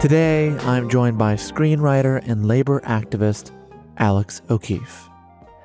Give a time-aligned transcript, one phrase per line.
[0.00, 3.50] Today, I'm joined by screenwriter and labor activist
[3.98, 5.10] Alex O'Keefe.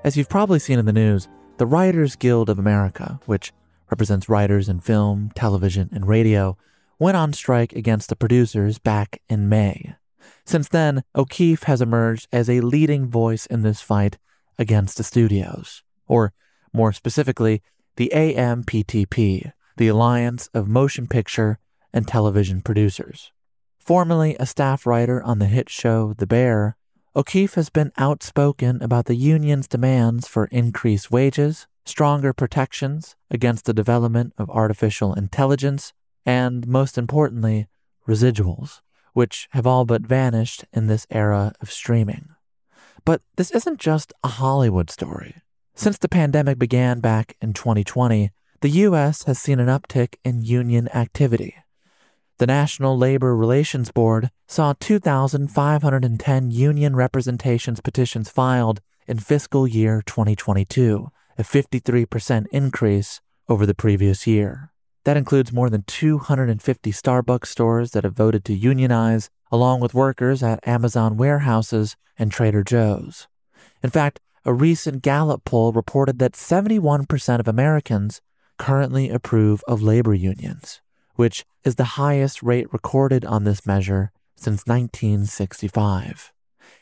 [0.03, 3.53] As you've probably seen in the news, the Writers Guild of America, which
[3.89, 6.57] represents writers in film, television, and radio,
[6.99, 9.95] went on strike against the producers back in May.
[10.43, 14.17] Since then, O'Keefe has emerged as a leading voice in this fight
[14.59, 16.33] against the studios, or
[16.73, 17.61] more specifically,
[17.95, 21.57] the AMPTP, the Alliance of Motion Picture
[21.93, 23.31] and Television Producers.
[23.85, 26.75] Formerly a staff writer on the hit show The Bear,
[27.15, 33.75] O'Keefe has been outspoken about the union's demands for increased wages, stronger protections against the
[33.75, 35.93] development of artificial intelligence,
[36.25, 37.67] and most importantly,
[38.07, 38.81] residuals,
[39.13, 42.29] which have all but vanished in this era of streaming.
[43.05, 45.35] But this isn't just a Hollywood story.
[45.75, 48.31] Since the pandemic began back in 2020,
[48.61, 49.25] the U.S.
[49.25, 51.53] has seen an uptick in union activity.
[52.37, 61.07] The National Labor Relations Board saw 2,510 union representations petitions filed in fiscal year 2022,
[61.37, 64.73] a 53% increase over the previous year.
[65.05, 70.43] That includes more than 250 Starbucks stores that have voted to unionize, along with workers
[70.43, 73.29] at Amazon warehouses and Trader Joe's.
[73.81, 78.19] In fact, a recent Gallup poll reported that 71% of Americans
[78.57, 80.81] currently approve of labor unions
[81.15, 86.31] which is the highest rate recorded on this measure since 1965.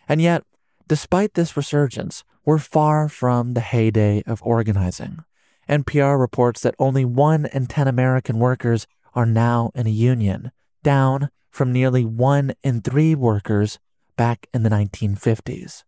[0.07, 0.43] And yet,
[0.87, 5.23] despite this resurgence, we're far from the heyday of organizing.
[5.69, 10.51] NPR reports that only one in 10 American workers are now in a union,
[10.83, 13.79] down from nearly one in three workers
[14.17, 15.83] back in the 1950s.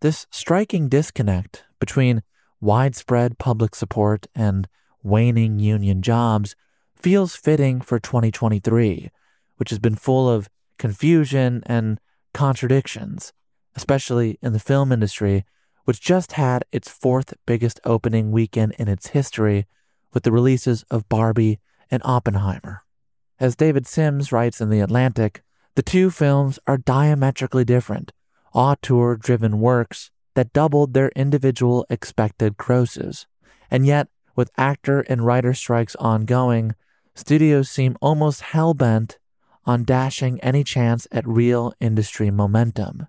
[0.00, 2.22] This striking disconnect between
[2.60, 4.68] widespread public support and
[5.02, 6.54] waning union jobs
[7.02, 9.10] feels fitting for 2023,
[9.56, 10.48] which has been full of
[10.78, 11.98] confusion and
[12.34, 13.32] contradictions,
[13.74, 15.44] especially in the film industry,
[15.84, 19.66] which just had its fourth biggest opening weekend in its history
[20.12, 21.58] with the releases of Barbie
[21.90, 22.84] and Oppenheimer.
[23.38, 25.42] As David Sims writes in The Atlantic,
[25.74, 28.12] the two films are diametrically different,
[28.52, 33.26] auteur driven works that doubled their individual expected grosses.
[33.70, 36.74] And yet, with actor and writer strikes ongoing,
[37.20, 39.18] studios seem almost hell bent
[39.66, 43.06] on dashing any chance at real industry momentum.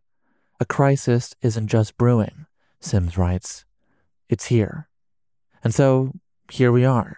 [0.62, 2.46] a crisis isn't just brewing,
[2.80, 3.66] Sims writes.
[4.30, 4.88] It's here.
[5.64, 6.14] And so
[6.52, 7.18] here we are.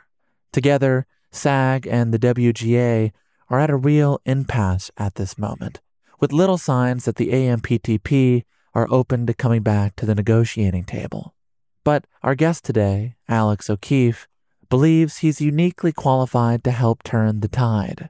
[0.54, 3.12] Together, SAG and the WGA
[3.50, 5.82] are at a real impasse at this moment,
[6.22, 8.44] with little signs that the AMPTP
[8.74, 11.36] are open to coming back to the negotiating table.
[11.84, 14.26] But our guest today, Alex O'Keefe,
[14.74, 18.10] believes he's uniquely qualified to help turn the tide.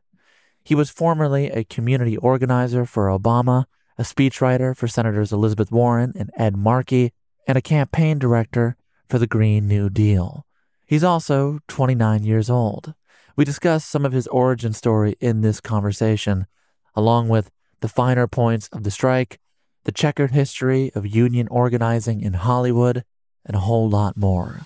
[0.63, 3.65] He was formerly a community organizer for Obama,
[3.97, 7.11] a speechwriter for Senators Elizabeth Warren and Ed Markey,
[7.45, 8.77] and a campaign director
[9.09, 10.45] for the Green New Deal.
[10.85, 12.93] He's also 29 years old.
[13.35, 16.47] We discuss some of his origin story in this conversation,
[16.95, 17.51] along with
[17.81, 19.37] the finer points of the strike,
[19.83, 23.03] the checkered history of union organizing in Hollywood,
[23.45, 24.61] and a whole lot more.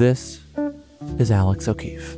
[0.00, 0.40] This
[1.18, 2.16] is Alex O'Keefe.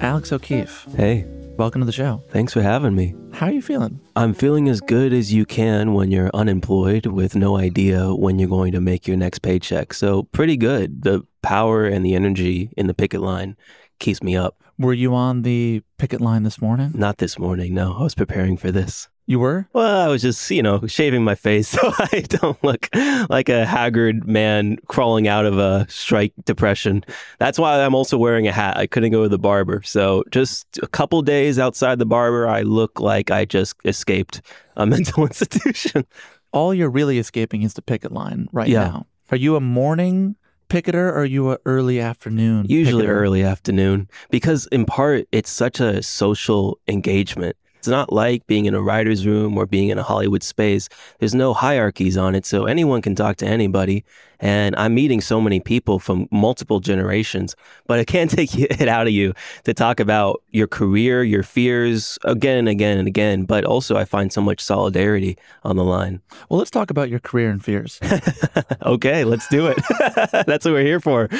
[0.00, 1.26] Alex O'Keefe, Hey,
[1.60, 2.24] welcome to the show.
[2.30, 3.14] thanks for having me.
[3.32, 4.00] How are you feeling?
[4.16, 8.48] I'm feeling as good as you can when you're unemployed with no idea when you're
[8.48, 9.92] going to make your next paycheck.
[9.92, 11.02] So, pretty good.
[11.02, 13.58] The power and the energy in the picket line
[13.98, 14.56] keeps me up.
[14.78, 16.92] Were you on the picket line this morning?
[16.94, 17.92] Not this morning, no.
[17.92, 19.09] I was preparing for this.
[19.30, 19.68] You were?
[19.72, 22.88] Well, I was just, you know, shaving my face so I don't look
[23.30, 27.04] like a haggard man crawling out of a strike depression.
[27.38, 28.76] That's why I'm also wearing a hat.
[28.76, 29.82] I couldn't go to the barber.
[29.84, 34.42] So, just a couple days outside the barber, I look like I just escaped
[34.76, 36.04] a mental institution.
[36.52, 38.80] All you're really escaping is the picket line right Yeah.
[38.84, 39.06] now.
[39.30, 40.34] Are you a morning
[40.68, 42.66] picketer or are you a early afternoon?
[42.68, 43.16] Usually picketer?
[43.20, 47.54] early afternoon, because in part, it's such a social engagement.
[47.80, 50.90] It's not like being in a writer's room or being in a Hollywood space.
[51.18, 54.04] There's no hierarchies on it, so anyone can talk to anybody.
[54.38, 57.56] And I'm meeting so many people from multiple generations,
[57.86, 59.32] but it can't take it out of you
[59.64, 63.44] to talk about your career, your fears again and again and again.
[63.44, 66.20] But also, I find so much solidarity on the line.
[66.50, 67.98] Well, let's talk about your career and fears.
[68.82, 69.78] okay, let's do it.
[70.46, 71.30] That's what we're here for.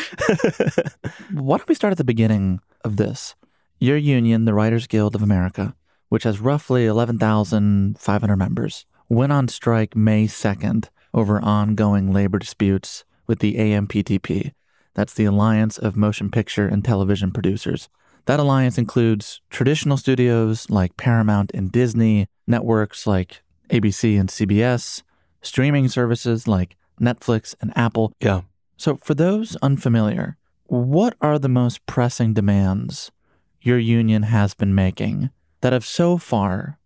[1.32, 3.34] Why don't we start at the beginning of this?
[3.78, 5.74] Your union, the Writers Guild of America,
[6.10, 13.38] which has roughly 11,500 members, went on strike May 2nd over ongoing labor disputes with
[13.38, 14.52] the AMPTP.
[14.94, 17.88] That's the Alliance of Motion Picture and Television Producers.
[18.26, 25.02] That alliance includes traditional studios like Paramount and Disney, networks like ABC and CBS,
[25.42, 28.42] streaming services like Netflix and Apple, Yeah.
[28.76, 30.36] so, for those unfamiliar,
[30.66, 33.10] what are the most pressing demands
[33.62, 35.30] your union has been making
[35.60, 36.78] that have so far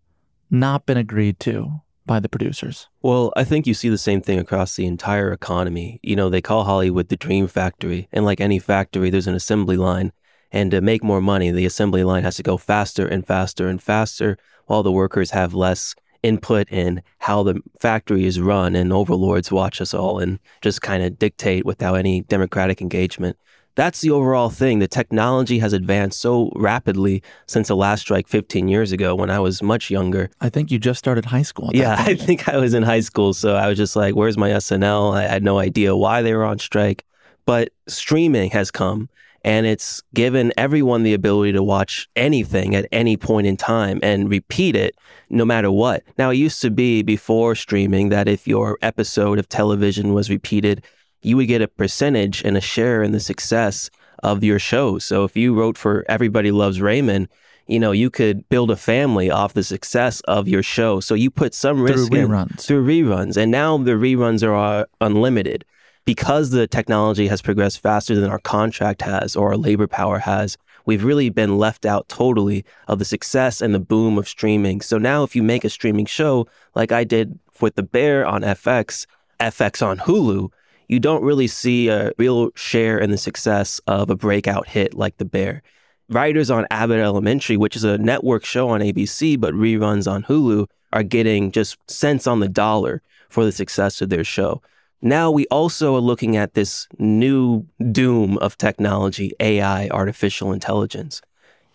[0.49, 2.87] not been agreed to by the producers?
[3.01, 5.99] Well, I think you see the same thing across the entire economy.
[6.03, 8.07] You know, they call Hollywood the dream factory.
[8.11, 10.11] And like any factory, there's an assembly line.
[10.51, 13.81] And to make more money, the assembly line has to go faster and faster and
[13.81, 14.37] faster
[14.67, 19.79] while the workers have less input in how the factory is run and overlords watch
[19.79, 23.37] us all and just kind of dictate without any democratic engagement.
[23.75, 24.79] That's the overall thing.
[24.79, 29.39] The technology has advanced so rapidly since the last strike 15 years ago when I
[29.39, 30.29] was much younger.
[30.39, 31.71] I think you just started high school.
[31.73, 34.49] Yeah, I think I was in high school, so I was just like, "Where's my
[34.49, 37.03] SNL?" I had no idea why they were on strike,
[37.45, 39.09] but streaming has come,
[39.43, 44.29] and it's given everyone the ability to watch anything at any point in time and
[44.29, 44.95] repeat it,
[45.29, 46.03] no matter what.
[46.17, 50.83] Now, it used to be before streaming that if your episode of television was repeated,
[51.25, 53.89] you would get a percentage and a share in the success
[54.23, 54.99] of your show.
[54.99, 57.27] So if you wrote for Everybody Loves Raymond,
[57.67, 60.99] you know, you could build a family off the success of your show.
[60.99, 62.61] So you put some Through risk in- reruns.
[62.61, 63.37] through reruns.
[63.37, 65.65] And now the reruns are uh, unlimited
[66.05, 70.57] because the technology has progressed faster than our contract has or our labor power has.
[70.85, 74.81] We've really been left out totally of the success and the boom of streaming.
[74.81, 78.43] So now, if you make a streaming show like I did with The Bear on
[78.43, 79.07] FX,
[79.39, 80.51] FX on Hulu,
[80.87, 85.17] you don't really see a real share in the success of a breakout hit like
[85.17, 85.63] The Bear.
[86.09, 90.67] Writers on Abbott Elementary, which is a network show on ABC but reruns on Hulu,
[90.93, 94.61] are getting just cents on the dollar for the success of their show.
[95.01, 101.21] Now we also are looking at this new doom of technology, AI, artificial intelligence.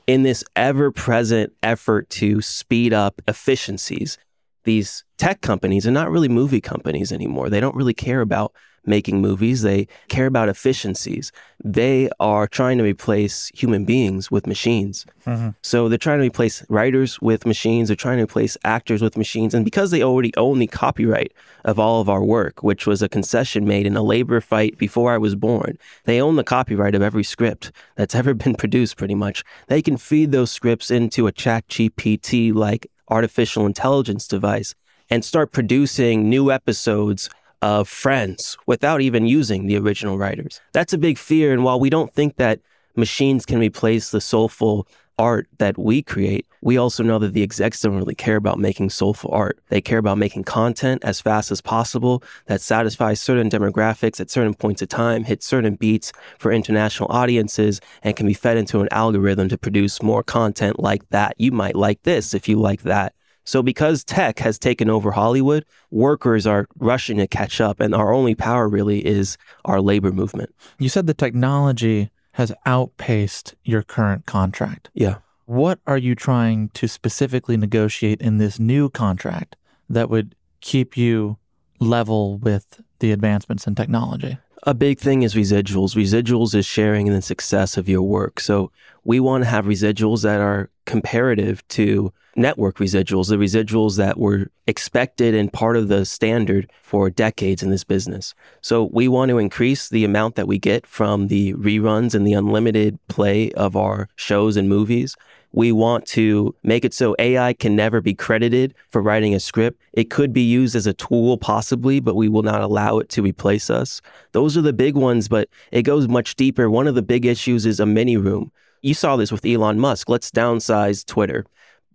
[0.07, 4.19] In this ever present effort to speed up efficiencies,
[4.64, 7.50] these tech companies are not really movie companies anymore.
[7.50, 8.52] They don't really care about
[8.87, 9.63] making movies.
[9.63, 11.33] They care about efficiencies.
[11.63, 15.07] They are trying to replace human beings with machines.
[15.27, 15.51] Mm-hmm.
[15.63, 17.89] So they're trying to replace writers with machines.
[17.89, 19.55] They're trying to replace actors with machines.
[19.55, 21.33] And because they already own the copyright
[21.65, 25.13] of all of our work, which was a concession made in a labor fight before
[25.13, 29.15] I was born, they own the copyright of every script that's ever been produced pretty
[29.15, 29.45] much.
[29.69, 34.75] They can feed those scripts into a chat GPT like artificial intelligence device
[35.11, 37.29] and start producing new episodes
[37.62, 40.61] of Friends without even using the original writers.
[40.73, 41.52] That's a big fear.
[41.52, 42.61] And while we don't think that
[42.97, 44.88] machines can replace the soulful
[45.19, 48.88] art that we create, we also know that the execs don't really care about making
[48.88, 49.59] soulful art.
[49.69, 54.55] They care about making content as fast as possible that satisfies certain demographics at certain
[54.55, 58.88] points of time, hits certain beats for international audiences, and can be fed into an
[58.90, 61.35] algorithm to produce more content like that.
[61.38, 63.14] You might like this if you like that.
[63.50, 68.12] So, because tech has taken over Hollywood, workers are rushing to catch up, and our
[68.12, 70.54] only power really is our labor movement.
[70.78, 74.88] You said the technology has outpaced your current contract.
[74.95, 75.16] Yeah.
[75.47, 79.57] What are you trying to specifically negotiate in this new contract
[79.88, 81.37] that would keep you
[81.80, 84.38] level with the advancements in technology?
[84.62, 85.97] A big thing is residuals.
[85.97, 88.38] Residuals is sharing in the success of your work.
[88.38, 88.71] So
[89.02, 94.51] we want to have residuals that are comparative to network residuals, the residuals that were
[94.67, 98.35] expected and part of the standard for decades in this business.
[98.61, 102.33] So we want to increase the amount that we get from the reruns and the
[102.33, 105.17] unlimited play of our shows and movies.
[105.53, 109.81] We want to make it so AI can never be credited for writing a script.
[109.93, 113.23] It could be used as a tool, possibly, but we will not allow it to
[113.23, 114.01] replace us.
[114.31, 116.71] Those are the big ones, but it goes much deeper.
[116.71, 118.53] One of the big issues is a mini room.
[118.83, 120.09] You saw this with Elon Musk.
[120.09, 121.45] Let's downsize Twitter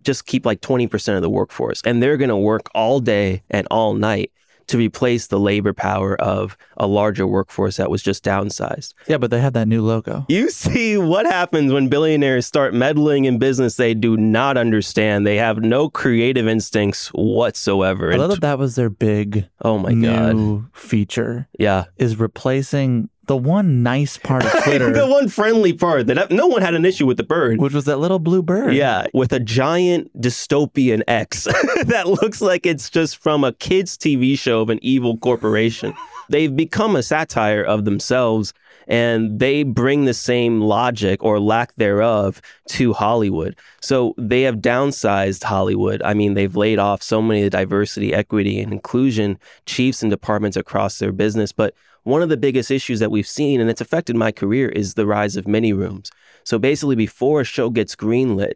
[0.06, 3.66] just keep like 20% of the workforce and they're going to work all day and
[3.70, 4.32] all night
[4.68, 8.94] to replace the labor power of a larger workforce that was just downsized.
[9.06, 10.24] Yeah, but they have that new logo.
[10.28, 15.26] You see what happens when billionaires start meddling in business they do not understand.
[15.26, 18.12] They have no creative instincts whatsoever.
[18.12, 21.48] I love that that was their big oh my god feature.
[21.58, 26.46] Yeah, is replacing the one nice part of Twitter, the one friendly part that no
[26.46, 28.74] one had an issue with the bird, which was that little blue bird.
[28.74, 31.44] Yeah, with a giant dystopian X
[31.84, 35.94] that looks like it's just from a kids' TV show of an evil corporation.
[36.28, 38.52] They've become a satire of themselves
[38.88, 43.56] and they bring the same logic or lack thereof to Hollywood.
[43.80, 46.02] So they have downsized Hollywood.
[46.02, 50.10] I mean, they've laid off so many of the diversity, equity, and inclusion chiefs and
[50.10, 51.52] departments across their business.
[51.52, 51.74] But
[52.06, 55.04] one of the biggest issues that we've seen, and it's affected my career, is the
[55.04, 56.12] rise of mini rooms.
[56.44, 58.52] So basically, before a show gets greenlit,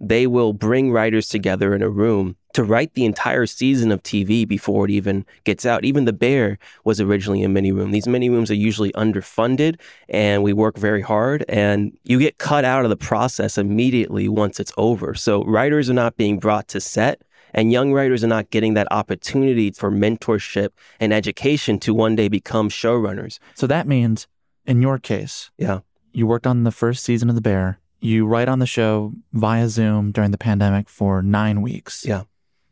[0.00, 4.48] they will bring writers together in a room to write the entire season of TV
[4.48, 5.84] before it even gets out.
[5.84, 7.90] Even The Bear was originally a mini room.
[7.90, 12.64] These mini rooms are usually underfunded and we work very hard and you get cut
[12.64, 15.14] out of the process immediately once it's over.
[15.14, 17.20] So writers are not being brought to set
[17.54, 20.70] and young writers are not getting that opportunity for mentorship
[21.00, 23.38] and education to one day become showrunners.
[23.54, 24.26] So that means,
[24.66, 25.80] in your case, yeah,
[26.12, 27.78] you worked on the first season of The Bear.
[28.00, 32.04] You write on the show via Zoom during the pandemic for nine weeks.
[32.04, 32.24] Yeah.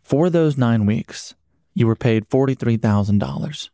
[0.03, 1.35] For those nine weeks,
[1.75, 3.71] you were paid $43,000.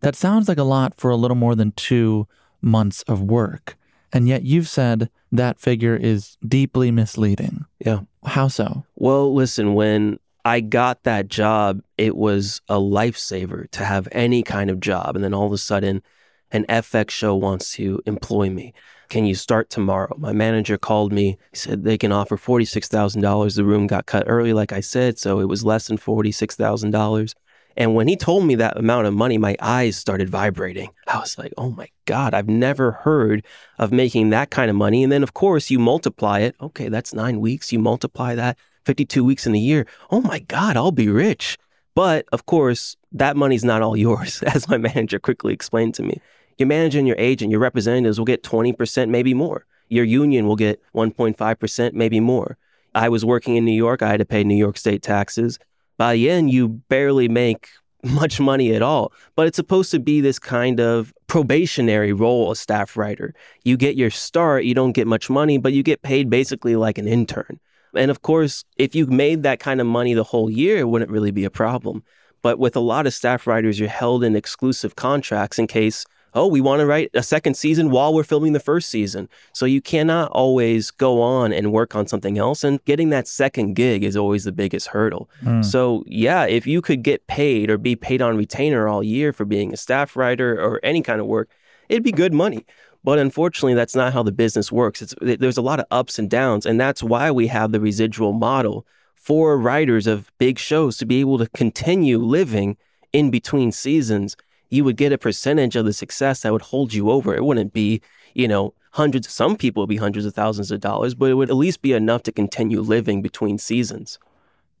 [0.00, 2.28] That sounds like a lot for a little more than two
[2.60, 3.76] months of work.
[4.12, 7.64] And yet you've said that figure is deeply misleading.
[7.78, 8.00] Yeah.
[8.24, 8.84] How so?
[8.96, 14.70] Well, listen, when I got that job, it was a lifesaver to have any kind
[14.70, 15.14] of job.
[15.14, 16.02] And then all of a sudden,
[16.50, 18.72] an FX show wants to employ me.
[19.08, 20.14] Can you start tomorrow?
[20.18, 21.38] My manager called me.
[21.50, 23.56] He said they can offer $46,000.
[23.56, 27.34] The room got cut early, like I said, so it was less than $46,000.
[27.76, 30.90] And when he told me that amount of money, my eyes started vibrating.
[31.06, 33.46] I was like, oh my God, I've never heard
[33.78, 35.04] of making that kind of money.
[35.04, 36.56] And then, of course, you multiply it.
[36.60, 37.72] Okay, that's nine weeks.
[37.72, 39.86] You multiply that 52 weeks in a year.
[40.10, 41.58] Oh my God, I'll be rich.
[41.94, 46.22] But of course, that money's not all yours, as my manager quickly explained to me.
[46.56, 49.66] Your manager and your agent, your representatives will get 20%, maybe more.
[49.90, 52.56] Your union will get 1.5%, maybe more.
[52.94, 54.00] I was working in New York.
[54.00, 55.58] I had to pay New York state taxes.
[55.98, 57.68] By the end, you barely make
[58.02, 59.12] much money at all.
[59.36, 63.34] But it's supposed to be this kind of probationary role, a staff writer.
[63.64, 66.96] You get your start, you don't get much money, but you get paid basically like
[66.96, 67.60] an intern.
[67.94, 71.10] And of course, if you made that kind of money the whole year, it wouldn't
[71.10, 72.02] really be a problem.
[72.42, 76.04] But with a lot of staff writers, you're held in exclusive contracts in case
[76.34, 79.28] oh, we want to write a second season while we're filming the first season.
[79.52, 82.64] So you cannot always go on and work on something else.
[82.64, 85.28] And getting that second gig is always the biggest hurdle.
[85.42, 85.64] Mm.
[85.64, 89.44] So, yeah, if you could get paid or be paid on retainer all year for
[89.44, 91.50] being a staff writer or any kind of work,
[91.88, 92.64] it'd be good money.
[93.04, 95.02] But unfortunately, that's not how the business works.
[95.02, 96.66] It's, there's a lot of ups and downs.
[96.66, 101.20] And that's why we have the residual model for writers of big shows to be
[101.20, 102.76] able to continue living
[103.12, 104.36] in between seasons
[104.70, 107.34] you would get a percentage of the success that would hold you over.
[107.34, 108.02] It wouldn't be,
[108.34, 111.50] you know, hundreds, some people would be hundreds of thousands of dollars, but it would
[111.50, 114.18] at least be enough to continue living between seasons.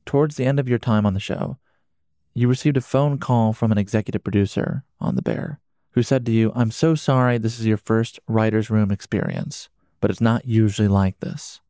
[0.04, 1.58] Towards the end of your time on the show,
[2.34, 5.60] you received a phone call from an executive producer on The Bear
[5.92, 9.68] who said to you, I'm so sorry this is your first writer's room experience,
[10.00, 11.60] but it's not usually like this.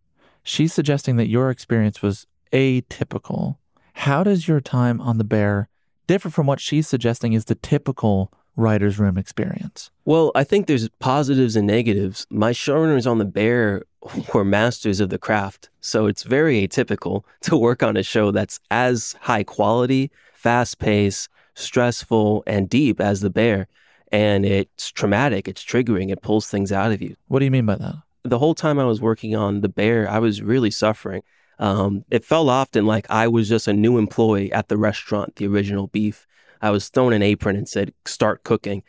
[0.42, 3.56] She's suggesting that your experience was atypical.
[3.92, 5.68] How does your time on The Bear
[6.06, 9.90] differ from what she's suggesting is the typical writer's room experience?
[10.04, 12.26] Well, I think there's positives and negatives.
[12.28, 13.84] My showrunners on The Bear
[14.34, 15.70] were masters of the craft.
[15.80, 21.28] So it's very atypical to work on a show that's as high quality, fast paced,
[21.54, 23.68] stressful, and deep as The Bear.
[24.10, 27.16] And it's traumatic, it's triggering, it pulls things out of you.
[27.26, 27.94] What do you mean by that?
[28.22, 31.22] The whole time I was working on The Bear, I was really suffering.
[31.58, 35.46] Um, it felt often like I was just a new employee at the restaurant, the
[35.46, 36.26] original beef.
[36.62, 38.82] I was thrown an apron and said, start cooking.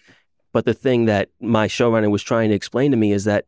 [0.51, 3.45] But the thing that my showrunner was trying to explain to me is that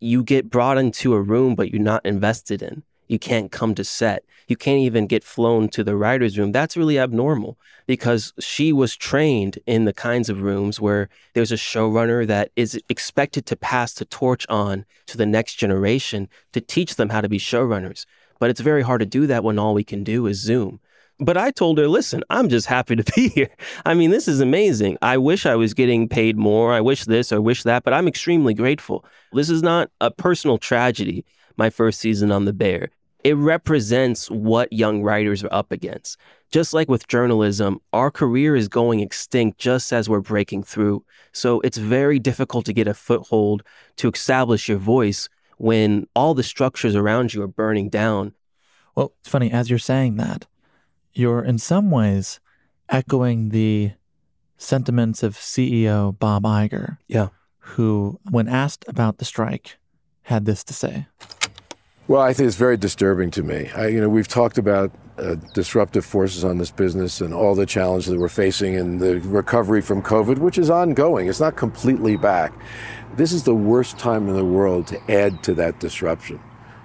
[0.00, 2.82] you get brought into a room, but you're not invested in.
[3.08, 4.24] You can't come to set.
[4.46, 6.52] You can't even get flown to the writer's room.
[6.52, 11.56] That's really abnormal because she was trained in the kinds of rooms where there's a
[11.56, 16.96] showrunner that is expected to pass the torch on to the next generation to teach
[16.96, 18.06] them how to be showrunners.
[18.38, 20.80] But it's very hard to do that when all we can do is Zoom.
[21.20, 23.50] But I told her, listen, I'm just happy to be here.
[23.86, 24.98] I mean, this is amazing.
[25.00, 26.72] I wish I was getting paid more.
[26.72, 29.04] I wish this or wish that, but I'm extremely grateful.
[29.32, 31.24] This is not a personal tragedy,
[31.56, 32.90] my first season on The Bear.
[33.22, 36.18] It represents what young writers are up against.
[36.50, 41.04] Just like with journalism, our career is going extinct just as we're breaking through.
[41.32, 43.62] So it's very difficult to get a foothold
[43.96, 48.34] to establish your voice when all the structures around you are burning down.
[48.94, 50.46] Well, it's funny, as you're saying that,
[51.14, 52.40] you're in some ways
[52.88, 53.92] echoing the
[54.58, 56.98] sentiments of CEO Bob Iger.
[57.08, 57.28] Yeah.
[57.58, 59.78] Who, when asked about the strike,
[60.22, 61.06] had this to say.
[62.06, 63.70] Well, I think it's very disturbing to me.
[63.74, 67.64] I, you know, we've talked about uh, disruptive forces on this business and all the
[67.64, 71.28] challenges that we're facing and the recovery from COVID, which is ongoing.
[71.28, 72.52] It's not completely back.
[73.16, 76.40] This is the worst time in the world to add to that disruption.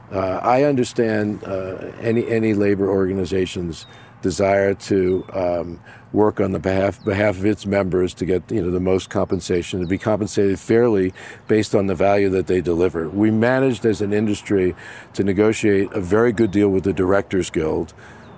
[0.09, 3.87] Uh, I understand uh, any any labor organization's
[4.21, 5.79] desire to um,
[6.11, 9.79] work on the behalf behalf of its members to get you know the most compensation
[9.79, 11.13] to be compensated fairly
[11.47, 13.09] based on the value that they deliver.
[13.09, 14.75] We managed as an industry
[15.13, 17.93] to negotiate a very good deal with the Directors Guild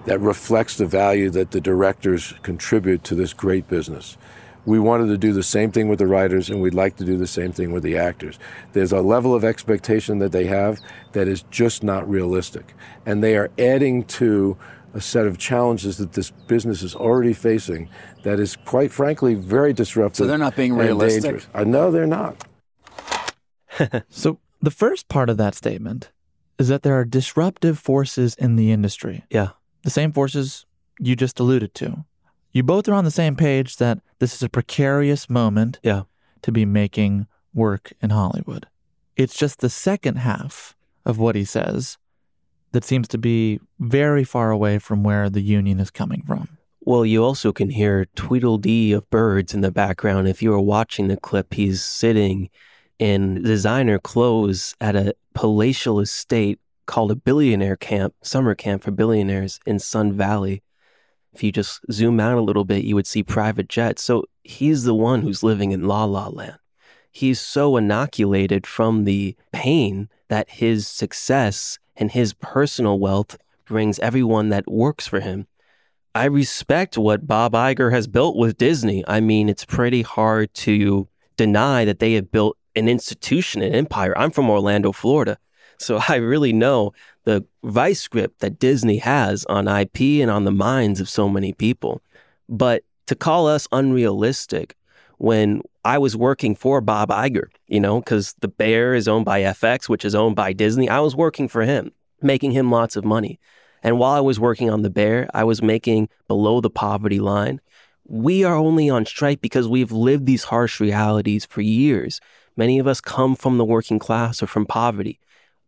[0.05, 4.17] that reflects the value that the directors contribute to this great business
[4.65, 7.17] we wanted to do the same thing with the writers and we'd like to do
[7.17, 8.37] the same thing with the actors.
[8.73, 10.79] There's a level of expectation that they have
[11.13, 12.75] that is just not realistic.
[13.05, 14.57] And they are adding to
[14.93, 17.89] a set of challenges that this business is already facing
[18.23, 20.17] that is quite frankly very disruptive.
[20.17, 21.45] So they're not being realistic?
[21.53, 22.45] Uh, no, they're not.
[24.09, 26.11] so the first part of that statement
[26.59, 29.23] is that there are disruptive forces in the industry.
[29.29, 29.49] Yeah.
[29.83, 30.65] The same forces
[30.99, 32.05] you just alluded to
[32.51, 36.03] you both are on the same page that this is a precarious moment yeah.
[36.41, 38.67] to be making work in Hollywood.
[39.15, 40.75] It's just the second half
[41.05, 41.97] of what he says
[42.71, 46.57] that seems to be very far away from where the union is coming from.
[46.83, 50.27] Well, you also can hear tweedledee of birds in the background.
[50.27, 52.49] If you are watching the clip, he's sitting
[52.97, 59.59] in designer clothes at a palatial estate called a billionaire camp, summer camp for billionaires
[59.65, 60.63] in Sun Valley.
[61.33, 64.01] If you just zoom out a little bit, you would see private jets.
[64.01, 66.57] So he's the one who's living in la la land.
[67.11, 74.49] He's so inoculated from the pain that his success and his personal wealth brings everyone
[74.49, 75.45] that works for him.
[76.15, 79.03] I respect what Bob Iger has built with Disney.
[79.07, 84.17] I mean, it's pretty hard to deny that they have built an institution, an empire.
[84.17, 85.37] I'm from Orlando, Florida.
[85.77, 86.91] So I really know
[87.23, 91.53] the vice grip that Disney has on IP and on the minds of so many
[91.53, 92.01] people.
[92.49, 94.75] But to call us unrealistic
[95.19, 99.41] when I was working for Bob Iger, you know, because the Bear is owned by
[99.41, 100.87] FX, which is owned by Disney.
[100.87, 101.91] I was working for him,
[102.21, 103.39] making him lots of money.
[103.83, 107.61] And while I was working on the Bear, I was making below the poverty line.
[108.05, 112.19] we are only on strike because we've lived these harsh realities for years.
[112.57, 115.19] Many of us come from the working class or from poverty.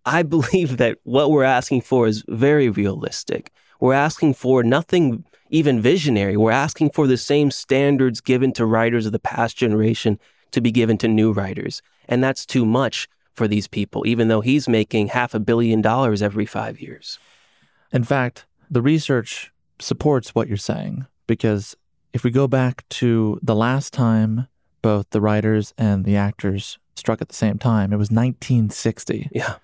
[0.05, 3.51] I believe that what we're asking for is very realistic.
[3.79, 6.35] We're asking for nothing even visionary.
[6.35, 10.19] We're asking for the same standards given to writers of the past generation
[10.51, 11.83] to be given to new writers.
[12.09, 16.23] And that's too much for these people, even though he's making half a billion dollars
[16.23, 17.19] every five years.
[17.91, 21.77] In fact, the research supports what you're saying because
[22.13, 24.47] if we go back to the last time
[24.81, 29.29] both the writers and the actors struck at the same time, it was 1960.
[29.31, 29.55] Yeah.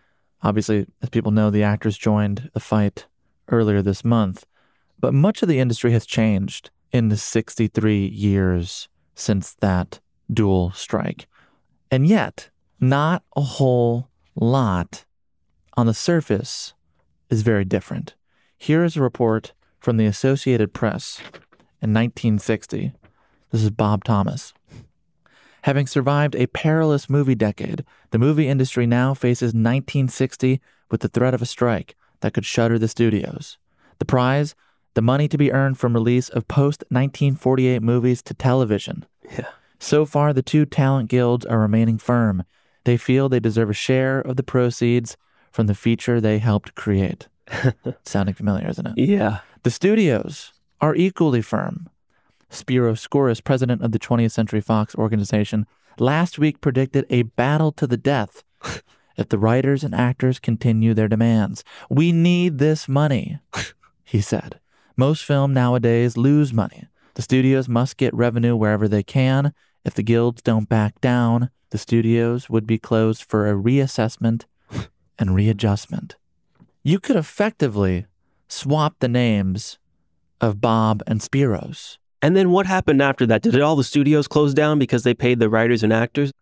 [0.44, 3.08] Obviously, as people know, the actors joined the fight
[3.50, 4.46] earlier this month,
[5.00, 10.00] but much of the industry has changed in the 63 years since that
[10.32, 11.28] dual strike.
[11.92, 15.06] And yet, not a whole lot
[15.76, 16.74] on the surface
[17.30, 18.16] is very different.
[18.58, 21.20] Here is a report from the Associated Press
[21.82, 22.94] in 1960.
[23.52, 24.54] This is Bob Thomas.
[25.64, 31.34] Having survived a perilous movie decade, the movie industry now faces 1960 with the threat
[31.34, 33.58] of a strike that could shutter the studios.
[34.00, 34.56] The prize?
[34.96, 39.06] The money to be earned from release of post 1948 movies to television.
[39.32, 39.48] Yeah.
[39.80, 42.44] So far, the two talent guilds are remaining firm.
[42.84, 45.16] They feel they deserve a share of the proceeds
[45.52, 47.28] from the feature they helped create.
[48.06, 48.98] Sounding familiar, isn't it?
[48.98, 49.40] Yeah.
[49.64, 51.90] The studios are equally firm.
[52.50, 55.66] Spiro Skouras, president of the 20th Century Fox organization,
[56.00, 58.44] last week predicted a battle to the death
[59.18, 61.64] if the writers and actors continue their demands.
[61.90, 63.40] We need this money,
[64.04, 64.60] he said.
[65.00, 66.90] Most film nowadays lose money.
[67.14, 69.54] The studios must get revenue wherever they can.
[69.86, 74.44] If the guilds don't back down, the studios would be closed for a reassessment
[75.18, 76.18] and readjustment.
[76.84, 78.08] You could effectively
[78.50, 79.80] swap the names
[80.42, 81.98] of Bob and Spyros.
[82.22, 83.42] And then what happened after that?
[83.42, 86.34] Did all the studios close down because they paid the writers and actors?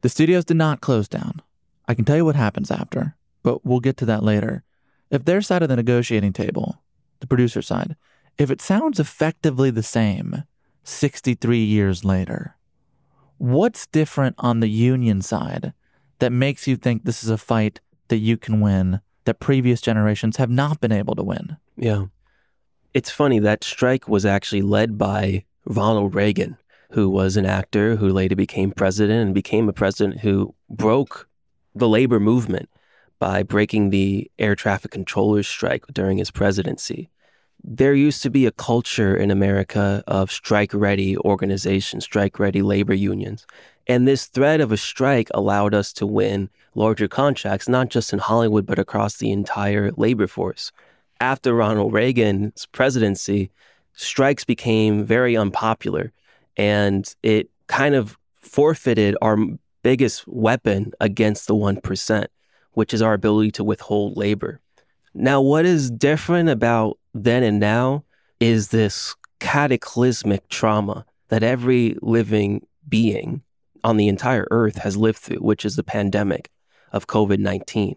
[0.00, 1.42] The studios did not close down.
[1.86, 4.64] I can tell you what happens after, but we'll get to that later.
[5.12, 6.82] If their side of the negotiating table,
[7.20, 7.96] the producer side,
[8.38, 10.44] if it sounds effectively the same
[10.84, 12.56] 63 years later,
[13.38, 15.72] what's different on the union side
[16.18, 20.36] that makes you think this is a fight that you can win that previous generations
[20.36, 21.56] have not been able to win?
[21.76, 22.06] Yeah.
[22.92, 26.56] It's funny that strike was actually led by Ronald Reagan,
[26.90, 31.28] who was an actor who later became president and became a president who broke
[31.74, 32.68] the labor movement
[33.20, 37.08] by breaking the air traffic controllers strike during his presidency.
[37.62, 42.94] There used to be a culture in America of strike ready organizations, strike ready labor
[42.94, 43.46] unions.
[43.86, 48.18] And this threat of a strike allowed us to win larger contracts, not just in
[48.18, 50.72] Hollywood, but across the entire labor force
[51.20, 53.50] after Ronald Reagan's presidency,
[53.92, 56.12] strikes became very unpopular
[56.56, 59.36] and it kind of forfeited our
[59.82, 62.26] biggest weapon against the 1%,
[62.72, 64.60] which is our ability to withhold labor.
[65.14, 68.04] Now, what is different about then and now
[68.38, 73.42] is this cataclysmic trauma that every living being
[73.82, 76.50] on the entire earth has lived through, which is the pandemic
[76.92, 77.96] of COVID 19.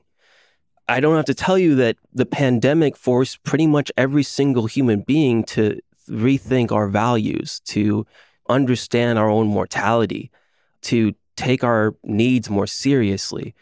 [0.88, 5.01] I don't have to tell you that the pandemic forced pretty much every single human
[5.01, 8.05] being to rethink our values, to
[8.49, 10.29] understand our own mortality,
[10.81, 13.55] to take our needs more seriously.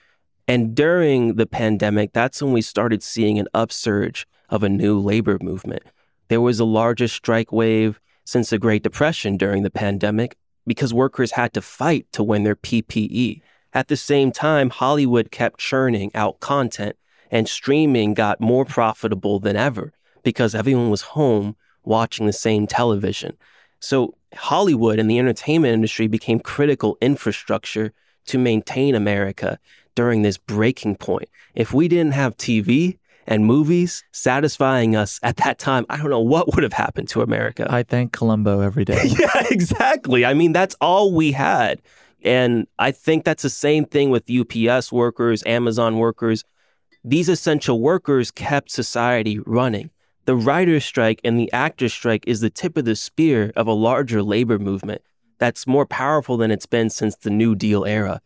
[0.47, 5.37] And during the pandemic, that's when we started seeing an upsurge of a new labor
[5.41, 5.83] movement.
[6.27, 11.31] There was the largest strike wave since the Great Depression during the pandemic because workers
[11.31, 13.41] had to fight to win their PPE.
[13.73, 16.95] At the same time, Hollywood kept churning out content
[17.29, 23.35] and streaming got more profitable than ever because everyone was home watching the same television.
[23.79, 27.93] So Hollywood and the entertainment industry became critical infrastructure
[28.25, 29.57] to maintain America
[29.95, 31.29] during this breaking point.
[31.55, 36.19] If we didn't have TV and movies satisfying us at that time, I don't know
[36.19, 37.67] what would have happened to America.
[37.69, 39.03] I thank Columbo every day.
[39.19, 40.25] yeah, exactly.
[40.25, 41.81] I mean, that's all we had.
[42.23, 46.43] And I think that's the same thing with UPS workers, Amazon workers.
[47.03, 49.89] These essential workers kept society running.
[50.25, 53.73] The writer's strike and the actor's strike is the tip of the spear of a
[53.73, 55.01] larger labor movement
[55.39, 58.21] that's more powerful than it's been since the New Deal era.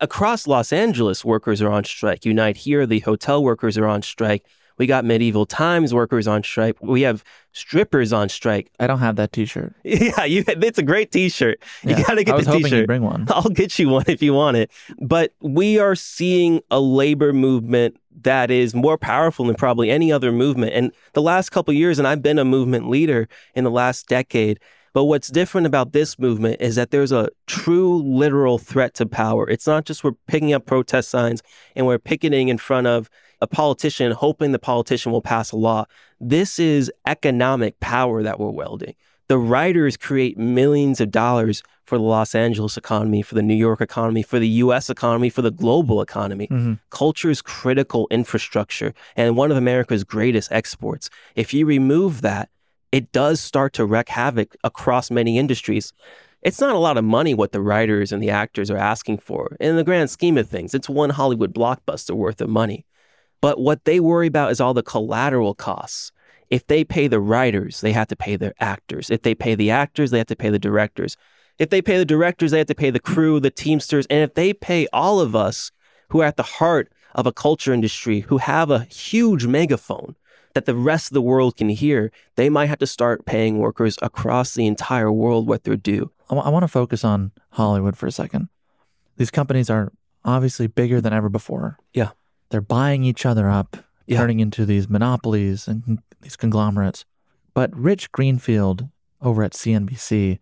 [0.00, 2.24] Across Los Angeles, workers are on strike.
[2.24, 4.44] Unite here, the hotel workers are on strike.
[4.78, 6.76] We got medieval times workers on strike.
[6.80, 8.70] We have strippers on strike.
[8.78, 9.74] I don't have that T-shirt.
[9.84, 11.60] Yeah, you, it's a great T-shirt.
[11.82, 12.78] Yeah, you got to get I was the hoping T-shirt.
[12.78, 13.26] you'd bring one.
[13.30, 14.70] I'll get you one if you want it.
[15.00, 20.30] But we are seeing a labor movement that is more powerful than probably any other
[20.30, 20.72] movement.
[20.74, 24.60] And the last couple years, and I've been a movement leader in the last decade,
[24.92, 29.48] But what's different about this movement is that there's a true literal threat to power.
[29.48, 31.42] It's not just we're picking up protest signs
[31.76, 35.84] and we're picketing in front of a politician hoping the politician will pass a law.
[36.20, 38.94] This is economic power that we're wielding.
[39.28, 43.80] The writers create millions of dollars for the Los Angeles economy, for the New York
[43.80, 46.48] economy, for the US economy, for the global economy.
[46.48, 46.74] Mm-hmm.
[46.90, 51.10] Culture is critical infrastructure and one of America's greatest exports.
[51.34, 52.48] If you remove that,
[52.92, 55.92] it does start to wreak havoc across many industries.
[56.42, 59.56] It's not a lot of money what the writers and the actors are asking for.
[59.60, 62.86] In the grand scheme of things, it's one Hollywood blockbuster worth of money.
[63.40, 66.12] But what they worry about is all the collateral costs.
[66.50, 69.10] If they pay the writers, they have to pay their actors.
[69.10, 71.16] If they pay the actors, they have to pay the directors.
[71.58, 74.06] If they pay the directors, they have to pay the crew, the teamsters.
[74.06, 75.70] And if they pay all of us
[76.08, 80.14] who are at the heart of a culture industry, who have a huge megaphone
[80.58, 83.96] that the rest of the world can hear, they might have to start paying workers
[84.02, 86.10] across the entire world what they're due.
[86.28, 88.48] I, w- I want to focus on Hollywood for a second.
[89.18, 89.92] These companies are
[90.24, 91.78] obviously bigger than ever before.
[91.94, 92.10] Yeah.
[92.50, 94.18] They're buying each other up, Yeah.
[94.18, 97.04] turning into these monopolies and con- these conglomerates.
[97.54, 98.88] But Rich Greenfield
[99.22, 100.40] over at CNBC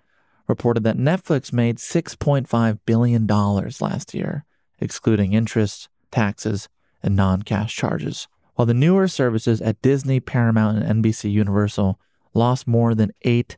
[0.48, 4.44] reported that Netflix made $6.5 billion last year,
[4.80, 6.68] excluding interest, taxes,
[7.02, 12.00] and non cash charges, while the newer services at Disney, Paramount, and NBC Universal
[12.34, 13.56] lost more than 8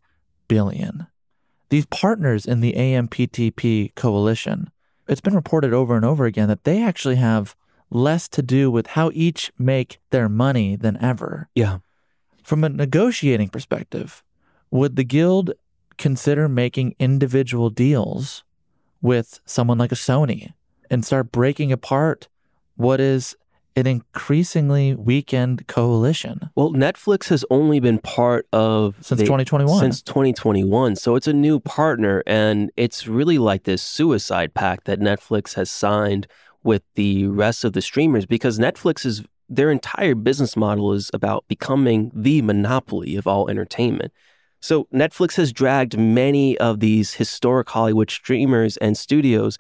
[0.48, 1.06] billion.
[1.70, 4.70] These partners in the AMPTP coalition,
[5.06, 7.54] it's been reported over and over again that they actually have
[7.90, 11.48] less to do with how each make their money than ever.
[11.54, 11.78] Yeah.
[12.42, 14.22] From a negotiating perspective,
[14.70, 15.52] would the guild
[15.96, 18.44] consider making individual deals
[19.00, 20.52] with someone like a Sony
[20.90, 22.28] and start breaking apart
[22.76, 23.36] what is
[23.78, 29.78] an increasingly weakened coalition Well, Netflix has only been part of since the- 2021?
[29.80, 30.96] Since 2021.
[30.96, 32.22] So it's a new partner.
[32.26, 36.26] And it's really like this suicide pact that Netflix has signed
[36.62, 41.44] with the rest of the streamers because Netflix is their entire business model is about
[41.48, 44.12] becoming the monopoly of all entertainment.
[44.60, 49.56] So Netflix has dragged many of these historic Hollywood streamers and studios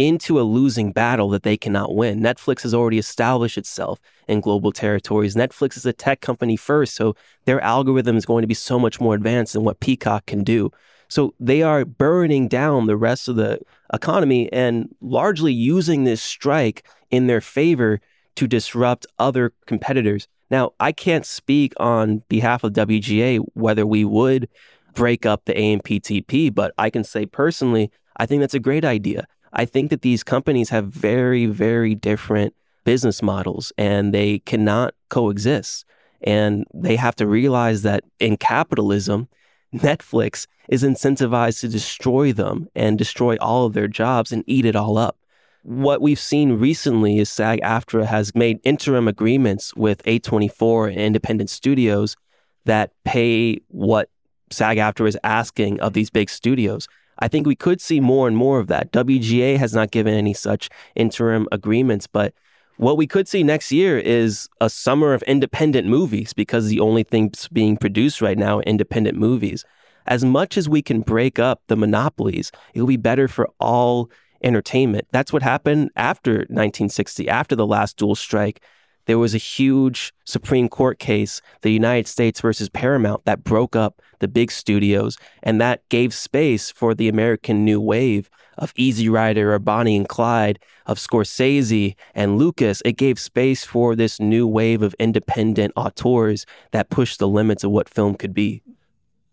[0.00, 2.20] into a losing battle that they cannot win.
[2.20, 5.34] Netflix has already established itself in global territories.
[5.34, 8.98] Netflix is a tech company first, so their algorithm is going to be so much
[8.98, 10.70] more advanced than what Peacock can do.
[11.08, 13.60] So they are burning down the rest of the
[13.92, 18.00] economy and largely using this strike in their favor
[18.36, 20.28] to disrupt other competitors.
[20.50, 24.48] Now, I can't speak on behalf of WGA whether we would
[24.94, 29.26] break up the AMPTP, but I can say personally, I think that's a great idea.
[29.52, 35.84] I think that these companies have very, very different business models and they cannot coexist.
[36.22, 39.28] And they have to realize that in capitalism,
[39.74, 44.76] Netflix is incentivized to destroy them and destroy all of their jobs and eat it
[44.76, 45.16] all up.
[45.62, 51.50] What we've seen recently is SAG AFTRA has made interim agreements with A24 and independent
[51.50, 52.16] studios
[52.64, 54.08] that pay what
[54.50, 56.88] SAG AFTRA is asking of these big studios.
[57.20, 58.92] I think we could see more and more of that.
[58.92, 62.32] WGA has not given any such interim agreements, but
[62.76, 67.02] what we could see next year is a summer of independent movies because the only
[67.02, 69.64] things being produced right now are independent movies.
[70.06, 74.10] As much as we can break up the monopolies, it'll be better for all
[74.42, 75.06] entertainment.
[75.12, 78.62] That's what happened after 1960, after the last dual strike.
[79.10, 84.00] There was a huge Supreme Court case, the United States versus Paramount, that broke up
[84.20, 89.52] the big studios, and that gave space for the American new wave of Easy Rider
[89.52, 92.82] or Bonnie and Clyde, of Scorsese and Lucas.
[92.84, 97.72] It gave space for this new wave of independent auteurs that pushed the limits of
[97.72, 98.62] what film could be.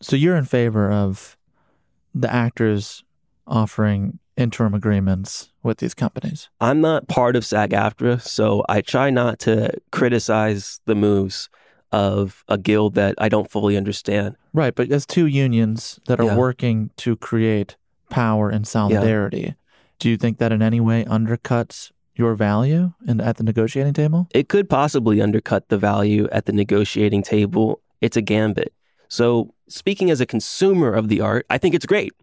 [0.02, 1.38] So you're in favor of
[2.16, 3.04] the actors
[3.46, 6.50] offering interim agreements with these companies?
[6.62, 11.50] I'm not part of SAG AFTRA, so I try not to criticize the moves
[11.92, 14.36] of a guild that I don't fully understand.
[14.54, 16.36] Right, but as two unions that are Yeah.
[16.36, 17.76] working to create
[18.10, 19.56] power and solidarity,
[20.00, 24.28] do you think that in any way undercuts your value in, at the negotiating table?
[24.34, 27.82] It could possibly undercut the value at the negotiating table.
[28.02, 28.74] It's a gambit.
[29.08, 32.14] So, speaking as a consumer of the art, I think it's great.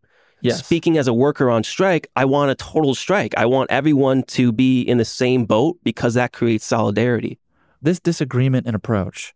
[0.44, 0.62] Yes.
[0.62, 3.34] Speaking as a worker on strike, I want a total strike.
[3.38, 7.38] I want everyone to be in the same boat because that creates solidarity.
[7.80, 9.34] This disagreement and approach,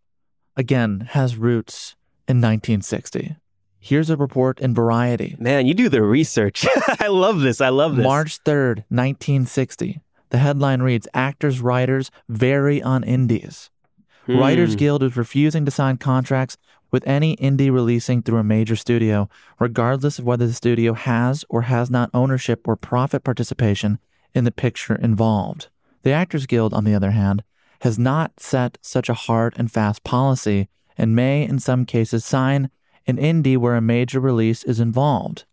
[0.55, 1.95] again, has roots
[2.27, 3.37] in 1960.
[3.79, 5.35] Here's a report in Variety.
[5.39, 6.67] Man, you do the research.
[6.99, 7.59] I love this.
[7.59, 8.03] I love this.
[8.03, 10.01] March 3rd, 1960.
[10.29, 13.71] The headline reads Actors, Writers Vary on Indies.
[14.27, 14.37] Hmm.
[14.37, 16.55] Writers Guild is refusing to sign contracts
[16.91, 21.63] with any indie releasing through a major studio, regardless of whether the studio has or
[21.63, 23.99] has not ownership or profit participation
[24.33, 25.67] in the picture involved.
[26.03, 27.43] The Actors Guild, on the other hand,
[27.81, 32.69] has not set such a hard and fast policy and may, in some cases, sign
[33.07, 35.45] an indie where a major release is involved.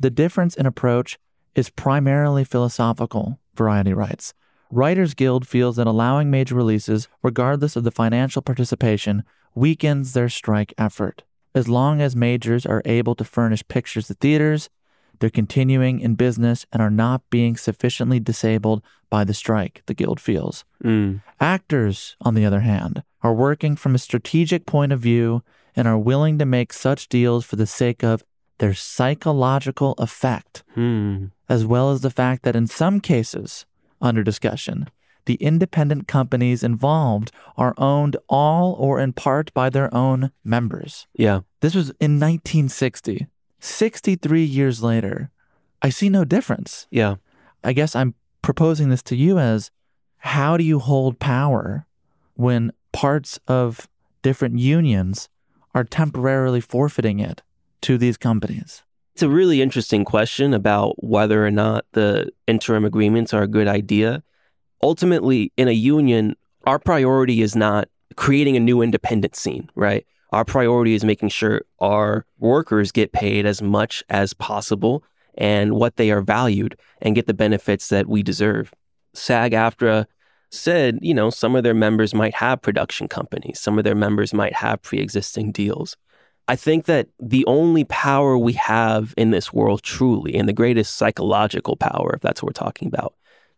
[0.00, 1.18] The difference in approach
[1.54, 4.34] is primarily philosophical, Variety writes.
[4.70, 9.22] Writers Guild feels that allowing major releases, regardless of the financial participation,
[9.54, 11.22] weakens their strike effort.
[11.54, 14.68] As long as majors are able to furnish pictures to theaters,
[15.20, 20.18] they're continuing in business and are not being sufficiently disabled by the strike, the Guild
[20.18, 20.64] feels.
[20.82, 21.22] Mm.
[21.40, 25.42] Actors, on the other hand, are working from a strategic point of view
[25.76, 28.24] and are willing to make such deals for the sake of
[28.58, 31.26] their psychological effect, Hmm.
[31.48, 33.66] as well as the fact that in some cases,
[34.00, 34.88] under discussion,
[35.26, 41.06] the independent companies involved are owned all or in part by their own members.
[41.14, 41.40] Yeah.
[41.60, 43.26] This was in 1960.
[43.60, 45.30] 63 years later,
[45.80, 46.86] I see no difference.
[46.90, 47.16] Yeah.
[47.62, 49.70] I guess I'm proposing this to you as
[50.18, 51.86] how do you hold power
[52.34, 53.88] when parts of
[54.22, 55.28] different unions
[55.74, 57.42] are temporarily forfeiting it
[57.82, 58.82] to these companies?
[59.14, 63.68] It's a really interesting question about whether or not the interim agreements are a good
[63.68, 64.22] idea.
[64.84, 70.04] Ultimately, in a union, our priority is not creating a new independent scene, right?
[70.30, 75.02] Our priority is making sure our workers get paid as much as possible
[75.38, 78.74] and what they are valued and get the benefits that we deserve.
[79.14, 80.04] SAG AFTRA
[80.50, 84.34] said, you know, some of their members might have production companies, some of their members
[84.34, 85.96] might have pre existing deals.
[86.46, 90.96] I think that the only power we have in this world, truly, and the greatest
[90.96, 93.14] psychological power, if that's what we're talking about,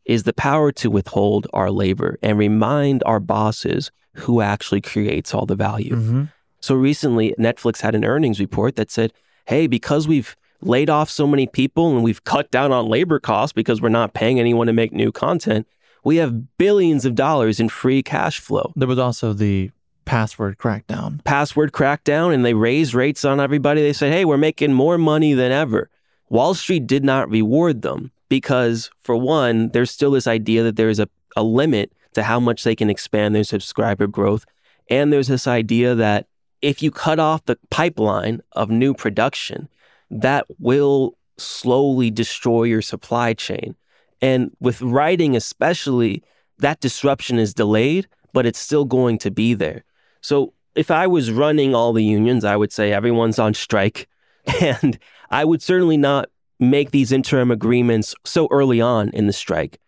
[0.06, 5.44] is the power to withhold our labor and remind our bosses who actually creates all
[5.46, 5.94] the value.
[5.94, 6.24] Mm-hmm.
[6.60, 9.12] So recently, Netflix had an earnings report that said,
[9.44, 13.52] hey, because we've laid off so many people and we've cut down on labor costs
[13.52, 15.66] because we're not paying anyone to make new content,
[16.02, 18.72] we have billions of dollars in free cash flow.
[18.76, 19.70] There was also the
[20.04, 21.22] password crackdown.
[21.24, 23.82] Password crackdown and they raised rates on everybody.
[23.82, 25.90] They said, hey, we're making more money than ever.
[26.28, 30.98] Wall Street did not reward them because, for one, there's still this idea that there's
[30.98, 34.44] a, a limit to how much they can expand their subscriber growth.
[34.88, 36.26] And there's this idea that
[36.62, 39.68] if you cut off the pipeline of new production,
[40.10, 43.76] that will slowly destroy your supply chain.
[44.22, 46.22] And with writing, especially,
[46.58, 49.84] that disruption is delayed, but it's still going to be there.
[50.22, 54.08] So if I was running all the unions, I would say everyone's on strike.
[54.60, 59.78] And I would certainly not make these interim agreements so early on in the strike.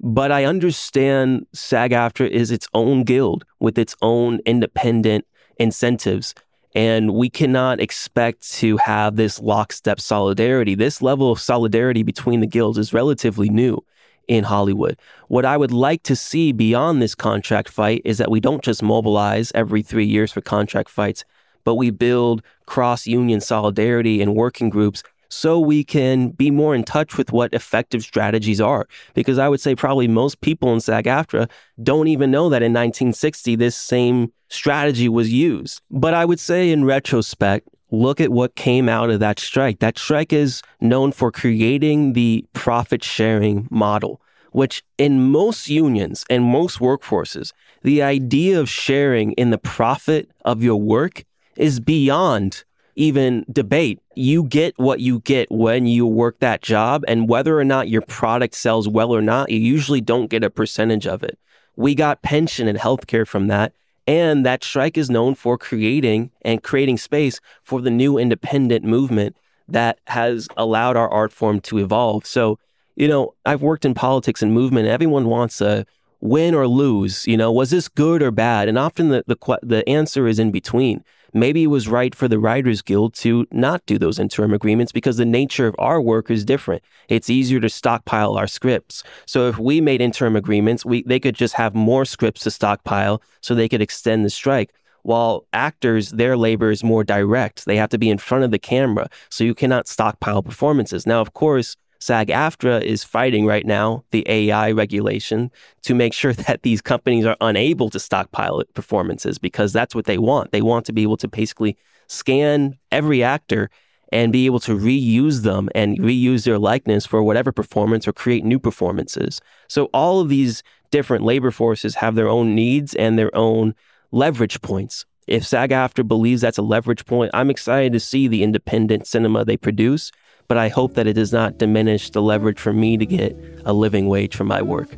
[0.00, 5.26] But I understand SAG AFTRA is its own guild with its own independent
[5.58, 6.34] incentives.
[6.74, 10.74] And we cannot expect to have this lockstep solidarity.
[10.74, 13.82] This level of solidarity between the guilds is relatively new
[14.28, 14.98] in Hollywood.
[15.28, 18.82] What I would like to see beyond this contract fight is that we don't just
[18.82, 21.24] mobilize every three years for contract fights,
[21.64, 26.84] but we build cross union solidarity and working groups so we can be more in
[26.84, 28.86] touch with what effective strategies are.
[29.14, 31.48] Because I would say probably most people in SAG AFTRA
[31.82, 35.80] don't even know that in 1960 this same strategy was used.
[35.90, 39.78] But I would say in retrospect, look at what came out of that strike.
[39.80, 44.20] That strike is known for creating the profit sharing model,
[44.52, 50.62] which in most unions and most workforces, the idea of sharing in the profit of
[50.62, 51.24] your work
[51.56, 52.64] is beyond
[52.96, 54.00] even debate.
[54.14, 58.02] You get what you get when you work that job, and whether or not your
[58.02, 61.38] product sells well or not, you usually don't get a percentage of it.
[61.76, 63.72] We got pension and healthcare from that.
[64.06, 69.36] And that strike is known for creating and creating space for the new independent movement
[69.68, 72.24] that has allowed our art form to evolve.
[72.24, 72.58] So,
[72.94, 74.86] you know, I've worked in politics and movement.
[74.86, 75.86] Everyone wants a
[76.20, 77.26] win or lose.
[77.26, 78.68] You know, was this good or bad?
[78.68, 81.04] And often the the, the answer is in between.
[81.36, 85.18] Maybe it was right for the Writers Guild to not do those interim agreements because
[85.18, 86.82] the nature of our work is different.
[87.10, 89.02] It's easier to stockpile our scripts.
[89.26, 93.20] So if we made interim agreements, we they could just have more scripts to stockpile
[93.42, 94.72] so they could extend the strike.
[95.02, 97.66] While actors, their labor is more direct.
[97.66, 101.06] They have to be in front of the camera, so you cannot stockpile performances.
[101.06, 105.50] Now, of course, SAG AFTRA is fighting right now the AI regulation
[105.82, 110.18] to make sure that these companies are unable to stockpile performances because that's what they
[110.18, 110.52] want.
[110.52, 111.76] They want to be able to basically
[112.08, 113.70] scan every actor
[114.12, 118.44] and be able to reuse them and reuse their likeness for whatever performance or create
[118.44, 119.40] new performances.
[119.68, 123.74] So all of these different labor forces have their own needs and their own
[124.12, 125.04] leverage points.
[125.26, 129.44] If SAG AFTRA believes that's a leverage point, I'm excited to see the independent cinema
[129.44, 130.12] they produce,
[130.48, 133.72] but I hope that it does not diminish the leverage for me to get a
[133.72, 134.88] living wage for my work.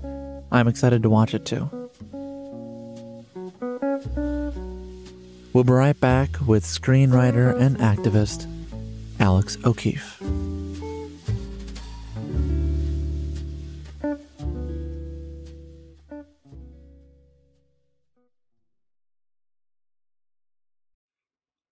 [0.51, 1.71] I'm excited to watch it too.
[5.53, 8.47] We'll be right back with screenwriter and activist
[9.19, 10.21] Alex O'Keefe.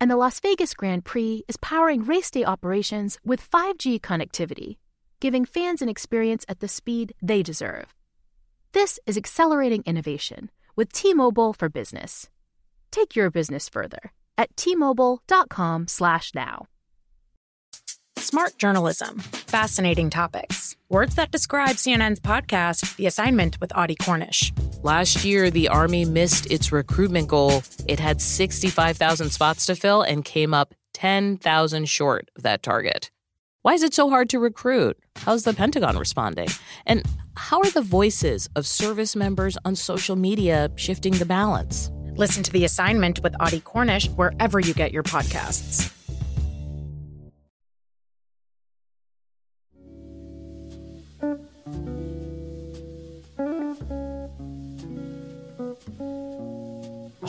[0.00, 4.78] and the Las Vegas Grand Prix is powering race day operations with 5G connectivity,
[5.20, 7.94] giving fans an experience at the speed they deserve.
[8.72, 12.28] This is accelerating innovation with T-Mobile for Business.
[12.90, 16.66] Take your business further at t-mobile.com/now.
[18.16, 20.76] Smart journalism, fascinating topics.
[20.88, 24.52] Words that describe CNN's podcast, The Assignment with Audie Cornish.
[24.82, 27.62] Last year, the Army missed its recruitment goal.
[27.86, 33.10] It had 65,000 spots to fill and came up 10,000 short of that target.
[33.60, 34.96] Why is it so hard to recruit?
[35.16, 36.48] How's the Pentagon responding?
[36.86, 37.04] And
[37.36, 41.90] how are the voices of service members on social media shifting the balance?
[42.16, 45.94] Listen to The Assignment with Audie Cornish wherever you get your podcasts.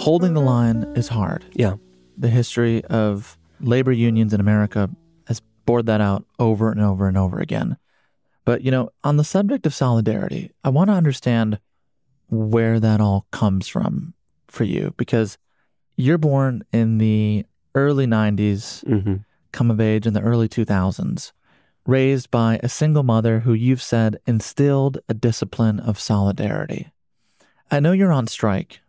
[0.01, 1.45] Holding the line is hard.
[1.53, 1.75] Yeah.
[2.17, 4.89] The history of labor unions in America
[5.27, 7.77] has bored that out over and over and over again.
[8.43, 11.59] But, you know, on the subject of solidarity, I want to understand
[12.29, 14.15] where that all comes from
[14.47, 15.37] for you because
[15.95, 17.45] you're born in the
[17.75, 19.15] early 90s, Mm-hmm.
[19.51, 21.31] come of age in the early 2000s,
[21.85, 26.91] raised by a single mother who you've said instilled a discipline of solidarity.
[27.69, 28.80] I know you're on strike,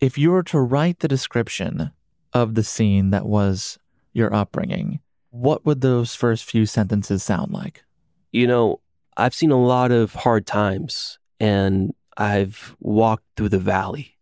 [0.00, 1.92] if you were to write the description
[2.32, 3.78] of the scene that was
[4.12, 7.84] your upbringing, what would those first few sentences sound like?
[8.32, 8.80] You know,
[9.16, 14.16] I've seen a lot of hard times and I've walked through the valley.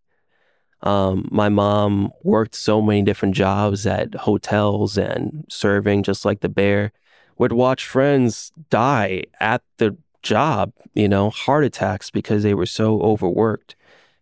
[0.83, 6.49] Um, my mom worked so many different jobs at hotels and serving, just like the
[6.49, 6.93] bear.
[7.39, 13.01] Would watch friends die at the job, you know, heart attacks because they were so
[13.01, 13.77] overworked.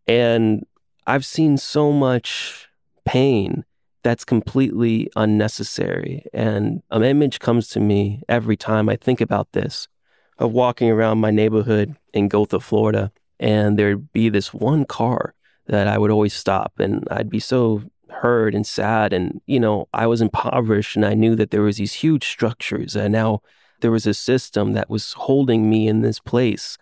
[0.06, 0.64] And
[1.06, 2.68] I've seen so much
[3.04, 3.64] pain
[4.02, 6.26] that's completely unnecessary.
[6.32, 9.88] And an image comes to me every time I think about this
[10.38, 15.34] of walking around my neighborhood in Gotha, Florida, and there'd be this one car
[15.66, 19.88] that I would always stop and I'd be so hurt and sad and you know
[19.92, 23.40] I was impoverished and I knew that there was these huge structures and now
[23.80, 26.78] there was a system that was holding me in this place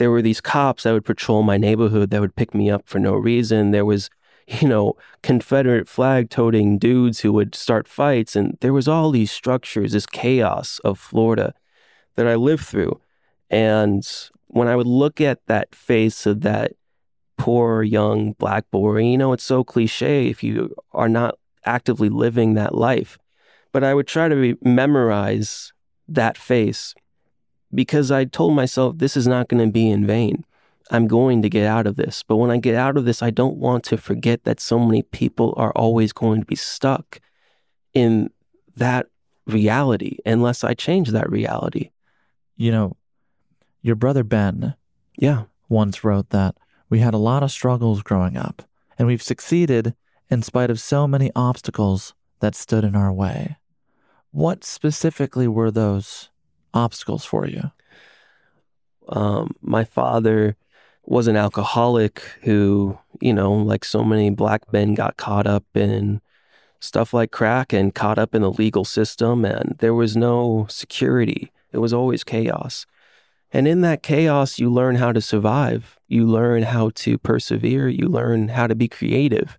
[0.00, 2.98] there were these cops that would patrol my neighborhood that would pick me up for
[2.98, 4.10] no reason there was
[4.60, 9.30] you know confederate flag toting dudes who would start fights and there was all these
[9.30, 11.54] structures this chaos of Florida
[12.16, 13.00] that I lived through
[13.50, 14.04] and
[14.48, 16.72] when I would look at that face of that
[17.36, 22.54] poor young black boy, you know, it's so cliche if you are not actively living
[22.54, 23.18] that life.
[23.72, 25.72] But I would try to re- memorize
[26.08, 26.94] that face
[27.74, 30.44] because I told myself this is not going to be in vain.
[30.90, 32.24] I'm going to get out of this.
[32.26, 35.02] But when I get out of this, I don't want to forget that so many
[35.02, 37.20] people are always going to be stuck
[37.94, 38.30] in
[38.76, 39.06] that
[39.46, 41.90] reality unless I change that reality.
[42.56, 42.96] You know,
[43.82, 44.74] your brother Ben
[45.16, 45.44] Yeah.
[45.68, 46.56] once wrote that
[46.88, 48.62] we had a lot of struggles growing up,
[48.98, 49.94] and we've succeeded
[50.28, 53.56] in spite of so many obstacles that stood in our way.
[54.32, 56.29] What specifically were those
[56.74, 57.70] obstacles for you?
[59.08, 60.56] Um, my father
[61.04, 66.20] was an alcoholic who, you know, like so many black men, got caught up in
[66.80, 71.52] stuff like crack and caught up in the legal system, and there was no security.
[71.72, 72.86] It was always chaos.
[73.52, 75.98] And in that chaos, you learn how to survive.
[76.08, 77.88] You learn how to persevere.
[77.88, 79.58] You learn how to be creative.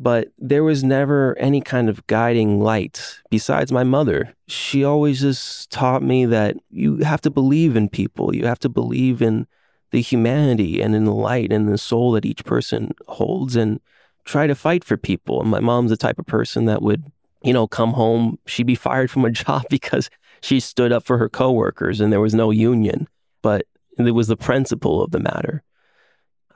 [0.00, 4.32] But there was never any kind of guiding light besides my mother.
[4.46, 8.34] She always just taught me that you have to believe in people.
[8.34, 9.46] You have to believe in
[9.90, 13.80] the humanity and in the light and the soul that each person holds and
[14.24, 15.40] try to fight for people.
[15.40, 17.10] And my mom's the type of person that would,
[17.42, 21.18] you know, come home, she'd be fired from a job because she stood up for
[21.18, 23.08] her coworkers and there was no union.
[23.42, 23.66] But
[23.98, 25.62] it was the principle of the matter.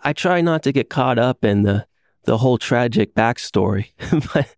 [0.05, 1.87] I try not to get caught up in the
[2.25, 3.89] the whole tragic backstory,
[4.35, 4.55] but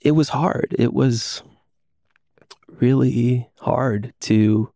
[0.00, 0.74] it was hard.
[0.78, 1.42] It was
[2.80, 4.72] really hard to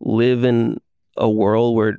[0.00, 0.80] live in
[1.16, 1.98] a world where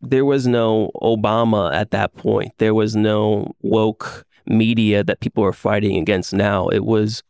[0.00, 2.52] there was no Obama at that point.
[2.58, 6.68] There was no woke media that people are fighting against now.
[6.68, 7.22] It was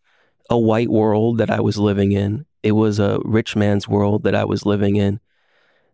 [0.49, 2.47] a white world that I was living in.
[2.63, 5.21] It was a rich man's world that I was living in.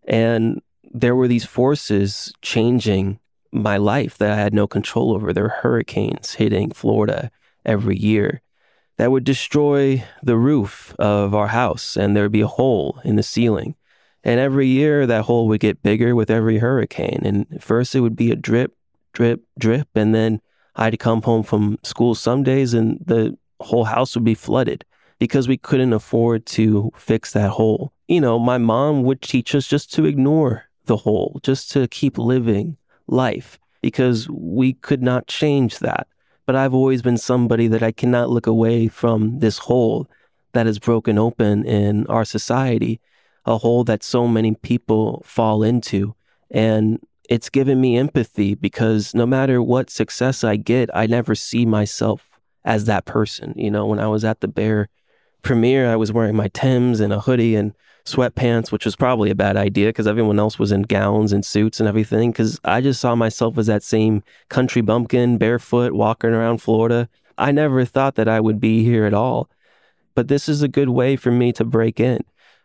[0.07, 0.61] And
[0.93, 3.19] there were these forces changing
[3.53, 5.33] my life that I had no control over.
[5.33, 7.31] There were hurricanes hitting Florida
[7.65, 8.43] every year
[8.97, 13.17] that would destroy the roof of our house, and there would be a hole in
[13.17, 13.75] the ceiling.
[14.25, 17.23] And every year, that hole would get bigger with every hurricane.
[17.25, 18.77] And first, it would be a drip,
[19.13, 19.89] drip, drip.
[19.95, 20.41] And then
[20.75, 24.85] I'd come home from school some days, and the whole house would be flooded
[25.19, 27.93] because we couldn't afford to fix that hole.
[28.09, 32.19] You know, my mom would teach us just to ignore the hole, just to keep
[32.19, 32.77] living
[33.09, 36.07] life because we could not change that.
[36.47, 40.09] But I've always been somebody that I cannot look away from this hole
[40.53, 43.01] that is broken open in our society,
[43.45, 46.15] a hole that so many people fall into.
[46.51, 51.67] And it's given me empathy because no matter what success I get, I never see
[51.67, 53.53] myself as that person.
[53.57, 54.89] You know, when I was at the Bear
[55.43, 57.75] premiere, I was wearing my Tims and a hoodie and
[58.13, 61.81] sweatpants, which was probably a bad idea because everyone else was in gowns and suits
[61.81, 62.31] and everything.
[62.31, 67.09] Because I just saw myself as that same country bumpkin, barefoot, walking around Florida.
[67.37, 69.49] I never thought that I would be here at all.
[70.15, 72.21] But this is a good way for me to break in.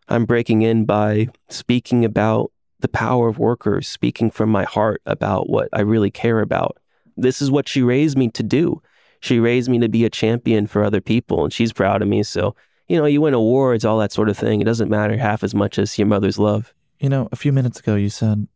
[0.09, 5.49] I'm breaking in by speaking about the power of workers, speaking from my heart about
[5.49, 6.77] what I really care about.
[7.15, 8.81] This is what she raised me to do.
[9.19, 12.23] She raised me to be a champion for other people, and she's proud of me.
[12.23, 12.55] So
[12.88, 14.61] you know, you win awards, all that sort of thing.
[14.61, 16.73] It doesn't matter half as much as your mother's love.
[16.99, 18.47] You know, a few minutes ago, you said,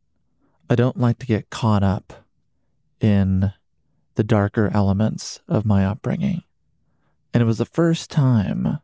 [0.70, 2.26] I don't like to get caught up
[3.00, 3.54] in
[4.16, 6.44] the darker elements of my upbringing.
[7.34, 8.80] And it was the first time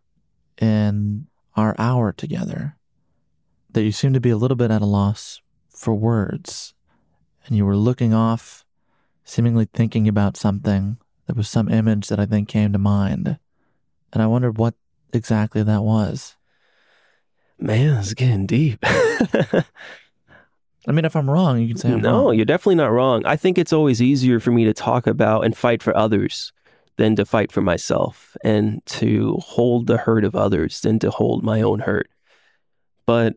[0.59, 2.77] in our hour together
[3.71, 6.73] that you seemed to be a little bit at a loss for words.
[7.45, 8.63] And you were looking off,
[9.23, 10.97] seemingly thinking about something.
[11.27, 13.39] There was some image that I think came to mind.
[14.13, 14.75] And I wondered what
[15.13, 16.35] exactly that was.
[17.59, 18.79] Man, it's getting deep.
[20.85, 22.35] I mean, if I'm wrong, you can say I'm no, wrong.
[22.35, 23.25] you're definitely not wrong.
[23.25, 26.51] I think it's always easier for me to talk about and fight for others
[26.97, 31.43] than to fight for myself and to hold the hurt of others than to hold
[31.43, 32.09] my own hurt.
[33.05, 33.35] But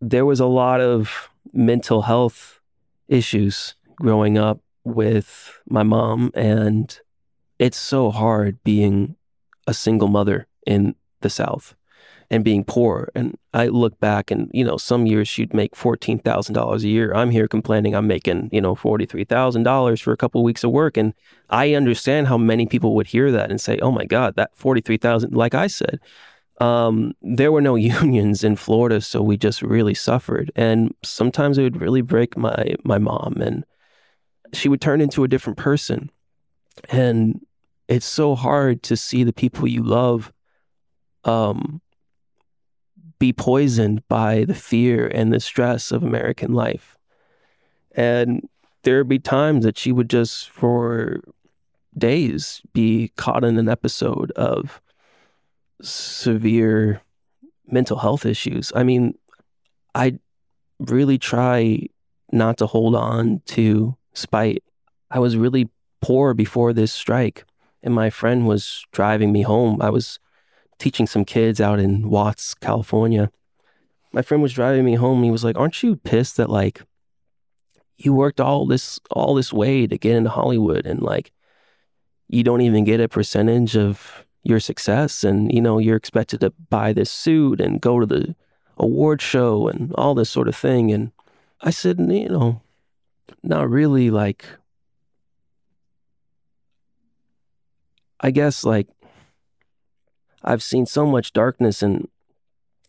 [0.00, 2.60] there was a lot of mental health
[3.08, 6.98] issues growing up with my mom and
[7.58, 9.16] it's so hard being
[9.66, 11.74] a single mother in the South
[12.30, 13.10] and being poor.
[13.14, 17.14] And I look back and, you know, some years she'd make $14,000 a year.
[17.14, 20.96] I'm here complaining I'm making, you know, $43,000 for a couple of weeks of work.
[20.96, 21.14] And
[21.50, 25.34] I understand how many people would hear that and say, oh my God, that 43,000,
[25.34, 26.00] like I said,
[26.60, 29.00] um, there were no unions in Florida.
[29.00, 30.50] So we just really suffered.
[30.56, 33.64] And sometimes it would really break my, my mom and
[34.52, 36.10] she would turn into a different person.
[36.88, 37.40] And
[37.88, 40.32] it's so hard to see the people you love
[41.24, 41.80] um,
[43.18, 46.96] be poisoned by the fear and the stress of American life.
[47.92, 48.48] And
[48.82, 51.20] there'd be times that she would just, for
[51.96, 54.80] days, be caught in an episode of
[55.80, 57.00] severe
[57.66, 58.72] mental health issues.
[58.74, 59.14] I mean,
[59.94, 60.18] I
[60.80, 61.86] really try
[62.32, 64.62] not to hold on to spite.
[65.10, 65.68] I was really
[66.00, 67.44] poor before this strike
[67.84, 69.80] and my friend was driving me home.
[69.80, 70.18] I was
[70.78, 73.30] teaching some kids out in Watts, California.
[74.12, 75.22] My friend was driving me home.
[75.22, 76.82] He was like, "Aren't you pissed that like
[77.98, 81.30] you worked all this all this way to get into Hollywood and like
[82.26, 86.50] you don't even get a percentage of your success and you know you're expected to
[86.70, 88.34] buy this suit and go to the
[88.78, 91.12] award show and all this sort of thing." And
[91.60, 92.62] I said, "You know,
[93.42, 94.46] not really like
[98.24, 98.88] I guess like
[100.42, 102.08] I've seen so much darkness and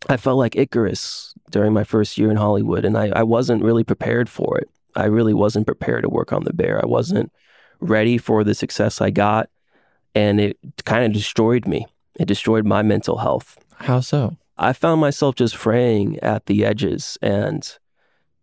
[0.08, 3.84] I felt like Icarus during my first year in Hollywood and I, I wasn't really
[3.84, 4.70] prepared for it.
[4.96, 6.82] I really wasn't prepared to work on the bear.
[6.82, 7.34] I wasn't
[7.82, 9.50] ready for the success I got
[10.16, 11.86] and it kind of destroyed me.
[12.18, 13.58] It destroyed my mental health.
[13.80, 14.38] How so?
[14.58, 17.78] I found myself just fraying at the edges and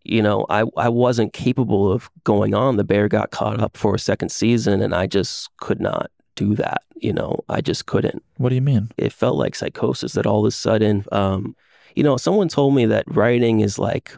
[0.04, 2.76] you know, I, I wasn't capable of going on.
[2.76, 6.54] The bear got caught up for a second season and I just could not do
[6.56, 6.82] that.
[6.96, 8.22] You know, I just couldn't.
[8.36, 8.90] What do you mean?
[8.96, 11.56] It felt like psychosis that all of a sudden, um,
[11.94, 14.16] you know, someone told me that writing is like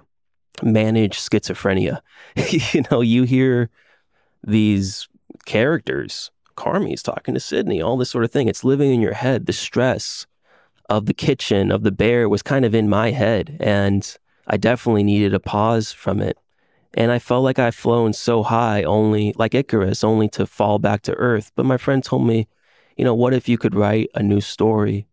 [0.63, 2.01] managed schizophrenia.
[2.73, 3.71] you know, you hear
[4.47, 5.09] these
[5.47, 8.49] characters, Carmy's talking to Sydney, all this sort of thing.
[8.49, 9.47] It's living in your head.
[9.47, 10.27] The stress
[10.89, 13.57] of the kitchen, of the bear was kind of in my head.
[13.61, 16.39] And I definitely needed a pause from it.
[16.97, 21.03] And I felt like I'd flown so high, only like Icarus, only to fall back
[21.03, 21.51] to earth.
[21.57, 22.47] But my friend told me,
[22.97, 25.07] you know, what if you could write a new story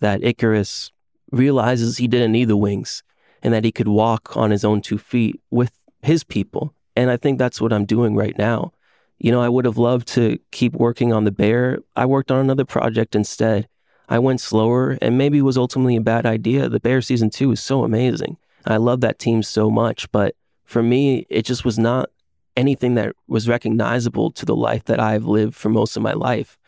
[0.00, 0.90] that Icarus
[1.30, 3.02] realizes he didn't need the wings
[3.42, 5.72] and that he could walk on his own two feet with
[6.02, 6.74] his people?
[6.96, 8.72] And I think that's what I'm doing right now.
[9.18, 11.78] You know, I would have loved to keep working on the bear.
[11.94, 13.68] I worked on another project instead.
[14.08, 16.68] I went slower and maybe it was ultimately a bad idea.
[16.68, 18.38] The bear season two is so amazing.
[18.64, 20.34] I love that team so much, but
[20.66, 22.10] for me, it just was not
[22.56, 26.58] anything that was recognizable to the life that I've lived for most of my life.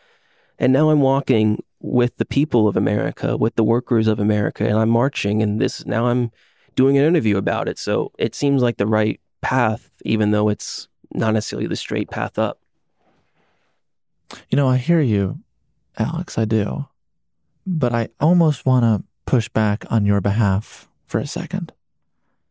[0.59, 4.79] And now I'm walking with the people of America, with the workers of America, and
[4.79, 5.43] I'm marching.
[5.43, 6.31] And this now I'm
[6.75, 7.79] doing an interview about it.
[7.79, 12.39] So it seems like the right path, even though it's not necessarily the straight path
[12.39, 12.61] up.
[14.49, 15.41] You know, I hear you,
[15.97, 16.87] Alex, I do.
[17.67, 21.73] But I almost want to push back on your behalf for a second.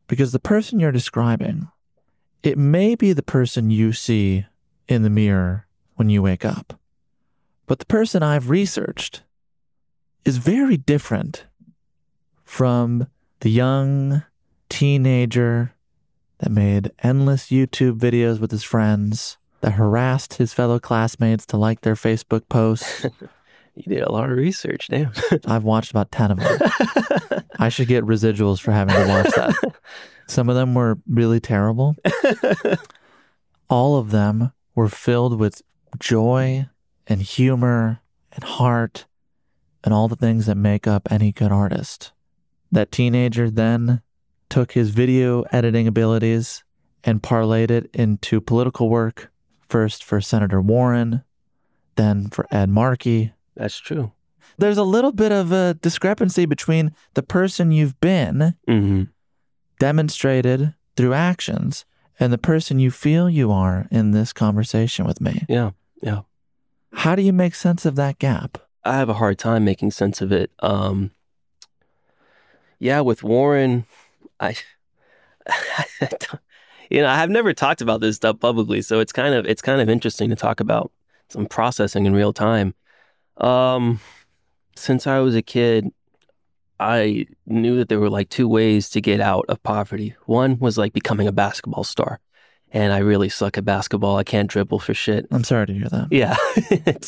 [0.08, 1.70] Because the person you're describing,
[2.44, 4.46] it may be the person you see
[4.88, 6.80] in the mirror when you wake up.
[7.66, 9.24] But the person I've researched
[10.24, 11.46] is very different
[12.44, 13.08] from
[13.42, 14.24] the young
[14.70, 15.74] teenager
[16.40, 21.82] that made endless YouTube videos with his friends, that harassed his fellow classmates to like
[21.82, 23.06] their Facebook posts.
[23.78, 25.12] you did a lot of research, damn.
[25.46, 27.44] I've watched about 10 of them.
[27.60, 29.76] I should get residuals for having to watch that.
[30.28, 31.96] Some of them were really terrible.
[33.70, 35.62] All of them were filled with
[36.00, 36.68] joy
[37.06, 38.02] and humor
[38.34, 39.06] and heart
[39.84, 42.12] and all the things that make up any good artist.
[42.72, 44.02] That teenager then
[44.50, 46.64] took his video editing abilities
[47.04, 49.32] and parlayed it into political work,
[49.70, 51.24] first for Senator Warren,
[51.96, 53.34] then for Ed Markey.
[53.58, 54.12] That's true.
[54.58, 59.04] There's a little bit of a discrepancy between the person you've been, mm-hmm.
[59.80, 61.86] demonstrated through actions,
[62.20, 65.46] and the person you feel you are in this conversation with me.
[65.50, 66.22] Yeah, yeah.
[66.94, 68.58] How do you make sense of that gap?
[68.84, 70.52] I have a hard time making sense of it.
[70.60, 71.12] Um,
[72.80, 73.86] yeah, with Warren,
[74.40, 74.56] I,
[76.90, 79.82] you know, I've never talked about this stuff publicly, so it's kind of it's kind
[79.82, 80.92] of interesting to talk about
[81.30, 82.74] some processing in real time.
[83.40, 84.00] Um,
[84.76, 85.88] since I was a kid,
[86.80, 90.16] I knew that there were like two ways to get out of poverty.
[90.26, 92.20] One was like becoming a basketball star
[92.72, 94.18] and I really suck at basketball.
[94.18, 95.26] I can't dribble for shit.
[95.32, 96.08] I'm sorry to hear that.
[96.12, 96.36] Yeah,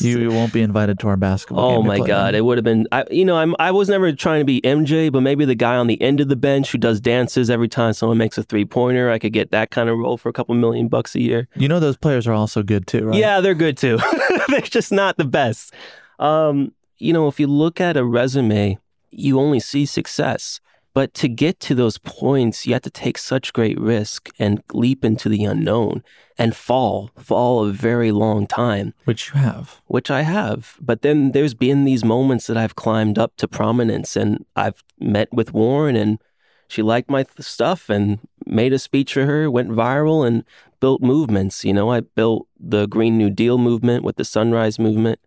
[0.00, 1.78] you won't be invited to our basketball.
[1.78, 2.86] Oh my god, it would have been.
[2.92, 3.54] I, you know, I'm.
[3.58, 6.28] I was never trying to be MJ, but maybe the guy on the end of
[6.28, 9.10] the bench who does dances every time someone makes a three pointer.
[9.10, 11.48] I could get that kind of role for a couple million bucks a year.
[11.56, 13.18] You know, those players are also good too, right?
[13.18, 13.98] Yeah, they're good too.
[14.48, 15.74] they're just not the best.
[16.20, 18.78] Um, you know, if you look at a resume,
[19.10, 20.60] you only see success.
[20.92, 25.04] But to get to those points, you have to take such great risk and leap
[25.04, 26.02] into the unknown
[26.36, 28.94] and fall, fall a very long time.
[29.04, 29.80] Which you have.
[29.86, 30.76] Which I have.
[30.80, 35.32] But then there's been these moments that I've climbed up to prominence and I've met
[35.32, 36.18] with Warren and
[36.66, 40.44] she liked my th- stuff and made a speech for her, went viral and
[40.80, 41.64] built movements.
[41.64, 45.20] You know, I built the Green New Deal movement with the Sunrise movement.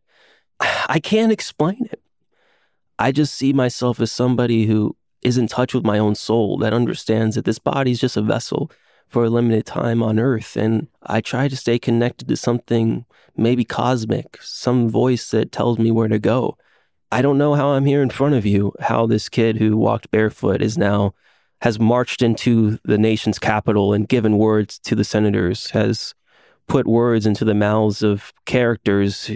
[0.88, 2.01] I can't explain it.
[2.99, 6.74] I just see myself as somebody who is in touch with my own soul, that
[6.74, 8.70] understands that this body is just a vessel
[9.07, 10.55] for a limited time on earth.
[10.57, 13.05] And I try to stay connected to something
[13.36, 16.57] maybe cosmic, some voice that tells me where to go.
[17.11, 20.11] I don't know how I'm here in front of you, how this kid who walked
[20.11, 21.14] barefoot is now
[21.61, 26.14] has marched into the nation's capital and given words to the senators, has
[26.68, 29.32] put words into the mouths of characters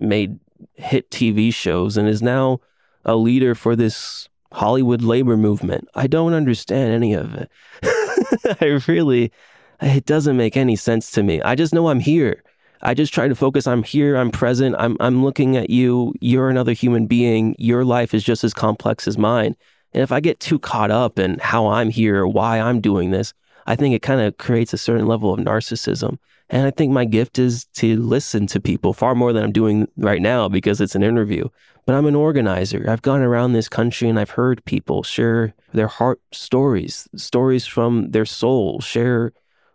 [0.00, 0.40] made
[0.74, 2.60] hit TV shows, and is now
[3.04, 5.88] a leader for this Hollywood labor movement.
[5.94, 7.50] I don't understand any of it.
[8.60, 9.32] I really,
[9.80, 11.40] it doesn't make any sense to me.
[11.42, 12.42] I just know I'm here.
[12.82, 13.66] I just try to focus.
[13.66, 14.16] I'm here.
[14.16, 14.74] I'm present.
[14.78, 16.14] I'm I'm looking at you.
[16.20, 17.54] You're another human being.
[17.58, 19.54] Your life is just as complex as mine.
[19.92, 23.34] And if I get too caught up in how I'm here, why I'm doing this,
[23.70, 26.18] I think it kind of creates a certain level of narcissism.
[26.48, 29.86] And I think my gift is to listen to people far more than I'm doing
[29.96, 31.48] right now because it's an interview.
[31.86, 32.84] But I'm an organizer.
[32.88, 38.10] I've gone around this country and I've heard people share their heart stories, stories from
[38.10, 39.32] their soul, share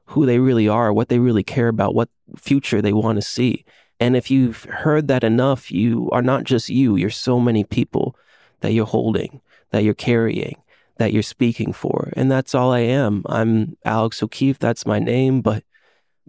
[0.08, 3.64] who they really are, what they really care about, what future they want to see.
[4.02, 8.18] And if you've heard that enough, you are not just you, you're so many people
[8.60, 9.39] that you're holding,
[9.72, 10.58] that you're carrying,
[10.98, 12.12] that you're speaking for.
[12.16, 13.24] And that's all I am.
[13.28, 15.41] I'm Alex O'Keefe, that's my name.
[15.41, 15.64] But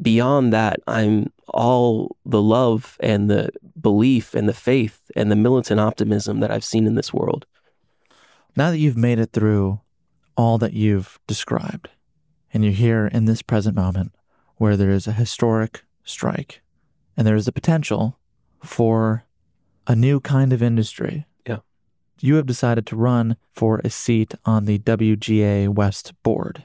[0.01, 3.51] beyond that, I'm all the love and the
[3.81, 7.47] belief and the faith and the militant optimism that I've seen in this world.
[8.57, 9.81] Now that you've made it through
[10.37, 11.89] all that you've described,
[12.53, 14.13] and you're here in this present moment
[14.57, 16.63] where there is a historic strike
[17.17, 18.19] and there is a potential
[18.63, 19.25] for
[19.87, 21.27] a new kind of industry.
[22.19, 26.65] You have decided to run for a seat on the WGA West board,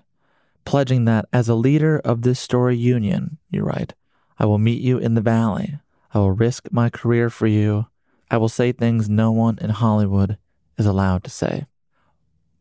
[0.65, 3.93] pledging that as a leader of this story union, you write,
[4.39, 5.79] I will meet you in the valley.
[6.13, 7.87] I will risk my career for you.
[8.29, 10.37] I will say things no one in Hollywood
[10.77, 11.65] is allowed to say.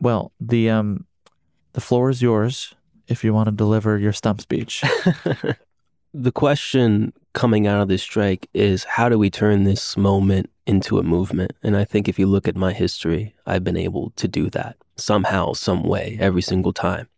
[0.01, 1.07] Well, the um
[1.73, 2.75] the floor is yours
[3.07, 4.83] if you want to deliver your stump speech.
[6.15, 10.99] the question coming out of this strike is how do we turn this moment into
[10.99, 11.53] a movement?
[11.63, 14.77] And I think if you look at my history, I've been able to do that
[14.97, 17.09] somehow, some way, every single time.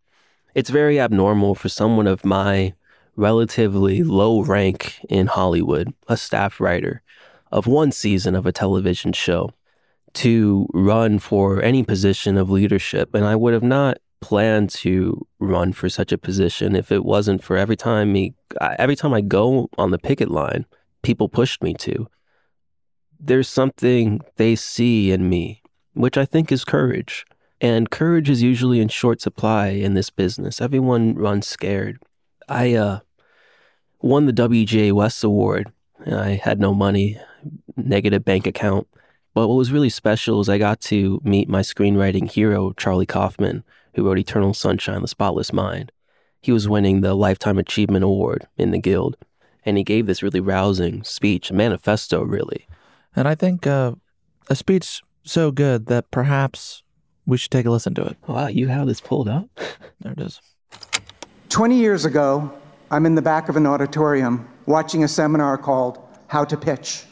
[0.55, 2.75] It's very abnormal for someone of my
[3.17, 7.03] relatively low rank in Hollywood, a staff writer
[7.51, 9.51] of one season of a television show,
[10.15, 13.15] to run for any position of leadership.
[13.15, 17.43] And I would have not plan to run for such a position if it wasn't
[17.43, 18.35] for every time me
[18.79, 20.65] every time I go on the picket line,
[21.03, 22.09] people pushed me to.
[23.25, 25.63] There's something they see in me,
[25.95, 27.25] which I think is courage.
[27.61, 30.61] And courage is usually in short supply in this business.
[30.61, 32.03] Everyone runs scared.
[32.49, 32.99] I uh,
[34.01, 35.71] won the WGA West Award.
[36.05, 37.17] I had no money,
[37.77, 38.89] negative bank account.
[39.35, 43.63] But what was really special is I got to meet my screenwriting hero, Charlie Kaufman,
[43.95, 45.93] who wrote Eternal Sunshine, The Spotless Mind.
[46.41, 49.17] He was winning the Lifetime Achievement Award in the Guild,
[49.65, 52.67] and he gave this really rousing speech, a manifesto, really.
[53.15, 53.93] And I think uh,
[54.49, 56.83] a speech so good that perhaps
[57.27, 58.17] we should take a listen to it.
[58.27, 59.49] Wow, you have this pulled up?
[60.01, 60.41] there it is.
[61.51, 62.53] 20 years ago,
[62.91, 65.99] I'm in the back of an auditorium watching a seminar called
[66.29, 67.05] How to Pitch.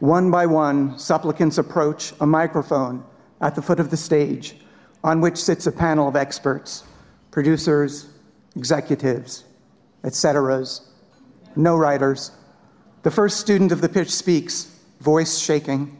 [0.00, 3.04] One by one, supplicants approach a microphone
[3.40, 4.56] at the foot of the stage
[5.02, 6.84] on which sits a panel of experts,
[7.30, 8.08] producers,
[8.56, 9.44] executives,
[10.02, 10.64] etc.
[11.56, 12.32] No writers.
[13.02, 15.96] The first student of the pitch speaks, voice shaking.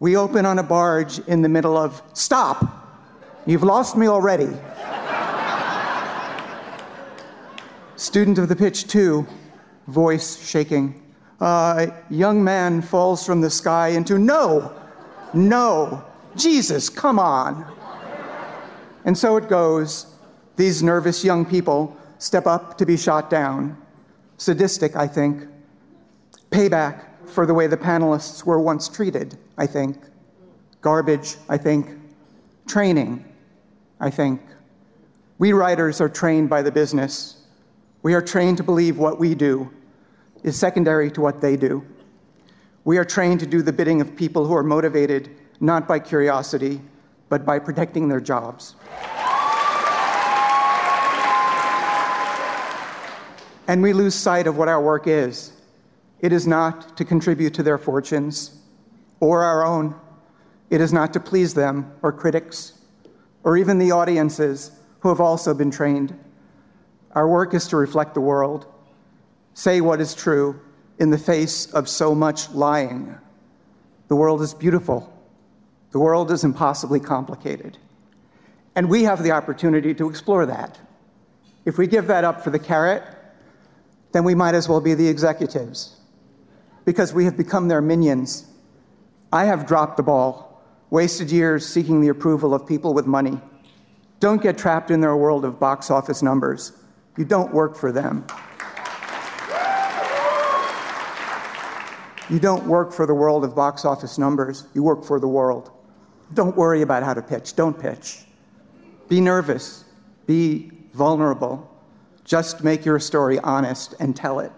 [0.00, 2.64] We open on a barge in the middle of, Stop!
[3.46, 4.50] You've lost me already.
[7.96, 9.26] Student of the pitch two,
[9.88, 11.02] voice shaking.
[11.40, 14.72] A young man falls from the sky into, No!
[15.34, 16.04] No!
[16.36, 17.66] Jesus, come on!
[19.04, 20.14] And so it goes.
[20.56, 23.76] These nervous young people step up to be shot down.
[24.36, 25.46] Sadistic, I think.
[26.50, 29.96] Payback for the way the panelists were once treated, I think.
[30.80, 31.98] Garbage, I think.
[32.66, 33.24] Training,
[34.00, 34.40] I think.
[35.38, 37.36] We writers are trained by the business.
[38.02, 39.70] We are trained to believe what we do
[40.42, 41.84] is secondary to what they do.
[42.84, 46.80] We are trained to do the bidding of people who are motivated not by curiosity,
[47.28, 48.76] but by protecting their jobs.
[53.66, 55.52] And we lose sight of what our work is.
[56.20, 58.58] It is not to contribute to their fortunes
[59.20, 59.94] or our own.
[60.70, 62.74] It is not to please them or critics
[63.44, 66.18] or even the audiences who have also been trained.
[67.12, 68.66] Our work is to reflect the world,
[69.54, 70.60] say what is true
[70.98, 73.16] in the face of so much lying.
[74.08, 75.12] The world is beautiful.
[75.92, 77.78] The world is impossibly complicated.
[78.74, 80.78] And we have the opportunity to explore that.
[81.64, 83.02] If we give that up for the carrot,
[84.12, 85.97] then we might as well be the executives
[86.88, 88.46] because we have become their minions.
[89.30, 93.38] I have dropped the ball, wasted years seeking the approval of people with money.
[94.20, 96.72] Don't get trapped in their world of box office numbers.
[97.18, 98.24] You don't work for them.
[102.30, 105.70] You don't work for the world of box office numbers, you work for the world.
[106.32, 107.54] Don't worry about how to pitch.
[107.54, 108.24] Don't pitch.
[109.10, 109.84] Be nervous.
[110.24, 111.70] Be vulnerable.
[112.24, 114.52] Just make your story honest and tell it.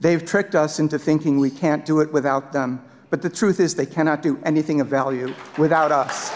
[0.00, 3.74] They've tricked us into thinking we can't do it without them, but the truth is
[3.74, 6.30] they cannot do anything of value without us.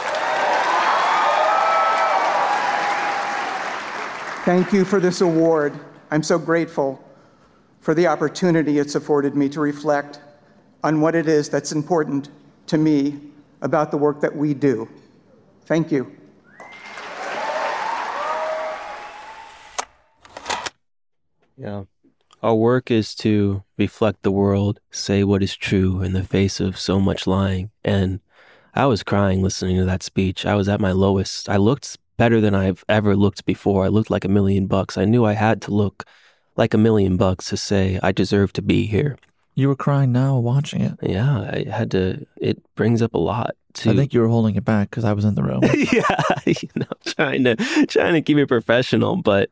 [4.45, 5.73] Thank you for this award.
[6.11, 7.03] I'm so grateful
[7.81, 10.21] for the opportunity it's afforded me to reflect
[10.83, 12.29] on what it is that's important
[12.67, 13.19] to me
[13.63, 14.87] about the work that we do.
[15.65, 16.15] Thank you.
[21.57, 21.85] Yeah.
[22.43, 26.79] Our work is to reflect the world, say what is true in the face of
[26.79, 27.71] so much lying.
[27.85, 28.21] And
[28.75, 30.45] I was crying listening to that speech.
[30.45, 31.49] I was at my lowest.
[31.49, 33.85] I looked better than I've ever looked before.
[33.85, 34.99] I looked like a million bucks.
[34.99, 36.05] I knew I had to look
[36.57, 39.17] like a million bucks to say I deserve to be here.
[39.55, 40.99] You were crying now watching it.
[41.01, 42.27] Yeah, I had to.
[42.37, 43.55] It brings up a lot.
[43.75, 45.63] To, I think you were holding it back because I was in the room.
[45.93, 47.57] yeah, you know, trying to
[47.87, 49.51] trying to keep it professional, but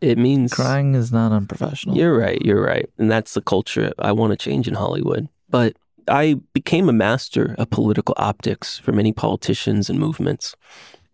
[0.00, 1.96] it means crying is not unprofessional.
[1.96, 2.40] You're right.
[2.42, 5.28] You're right, and that's the culture I want to change in Hollywood.
[5.48, 5.76] But
[6.08, 10.56] I became a master of political optics for many politicians and movements,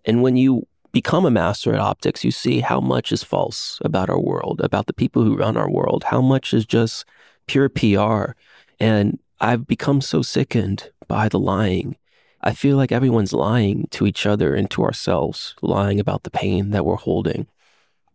[0.04, 4.10] and when you become a master at optics, you see how much is false about
[4.10, 7.04] our world, about the people who run our world, how much is just
[7.46, 8.32] pure PR.
[8.78, 11.96] And I've become so sickened by the lying.
[12.42, 16.70] I feel like everyone's lying to each other and to ourselves, lying about the pain
[16.70, 17.46] that we're holding.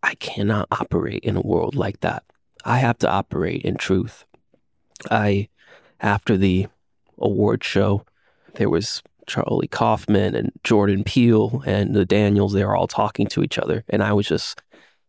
[0.05, 2.23] I cannot operate in a world like that.
[2.63, 4.23] I have to operate in truth.
[5.09, 5.49] I,
[5.99, 6.67] after the
[7.17, 8.05] award show,
[8.53, 13.41] there was Charlie Kaufman and Jordan Peele and the Daniels, they were all talking to
[13.41, 13.83] each other.
[13.89, 14.61] And I was just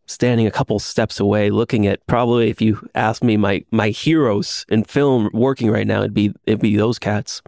[0.07, 4.65] standing a couple steps away looking at probably if you ask me my my heroes
[4.67, 7.43] in film working right now, it'd be it'd be those cats.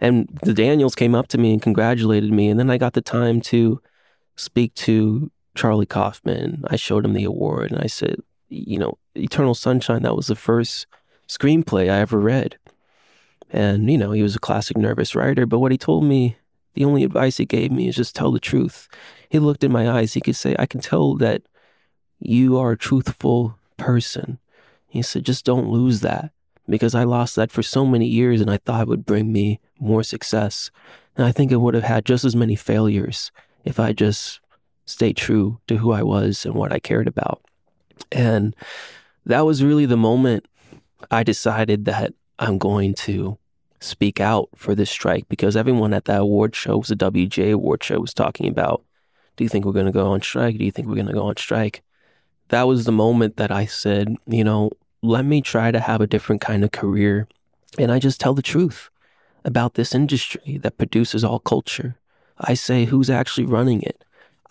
[0.00, 2.48] And the Daniels came up to me and congratulated me.
[2.48, 3.80] And then I got the time to
[4.36, 6.64] speak to Charlie Kaufman.
[6.68, 8.16] I showed him the award and I said,
[8.48, 10.86] you know, Eternal Sunshine, that was the first
[11.28, 12.58] screenplay I ever read.
[13.50, 16.36] And, you know, he was a classic nervous writer, but what he told me,
[16.74, 18.88] the only advice he gave me is just tell the truth.
[19.28, 20.14] He looked in my eyes.
[20.14, 21.42] He could say, I can tell that
[22.18, 24.38] you are a truthful person.
[24.88, 26.32] He said, just don't lose that
[26.68, 29.60] because I lost that for so many years and I thought it would bring me
[29.78, 30.70] more success.
[31.16, 33.30] And I think it would have had just as many failures
[33.64, 34.40] if I just
[34.86, 37.42] stayed true to who I was and what I cared about.
[38.10, 38.54] And
[39.26, 40.46] that was really the moment
[41.10, 43.38] I decided that I'm going to
[43.80, 47.82] speak out for this strike because everyone at that award show was a WGA award
[47.82, 48.84] show was talking about
[49.36, 50.58] do you think we're going to go on strike?
[50.58, 51.82] Do you think we're going to go on strike?
[52.48, 54.70] That was the moment that I said, you know,
[55.02, 57.28] let me try to have a different kind of career.
[57.78, 58.90] And I just tell the truth
[59.44, 61.96] about this industry that produces all culture.
[62.38, 64.04] I say who's actually running it.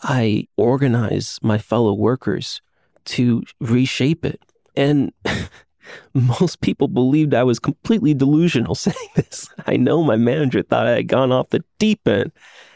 [0.03, 2.61] I organize my fellow workers
[3.05, 4.41] to reshape it.
[4.75, 5.11] And
[6.13, 9.49] most people believed I was completely delusional saying this.
[9.65, 12.31] I know my manager thought I had gone off the deep end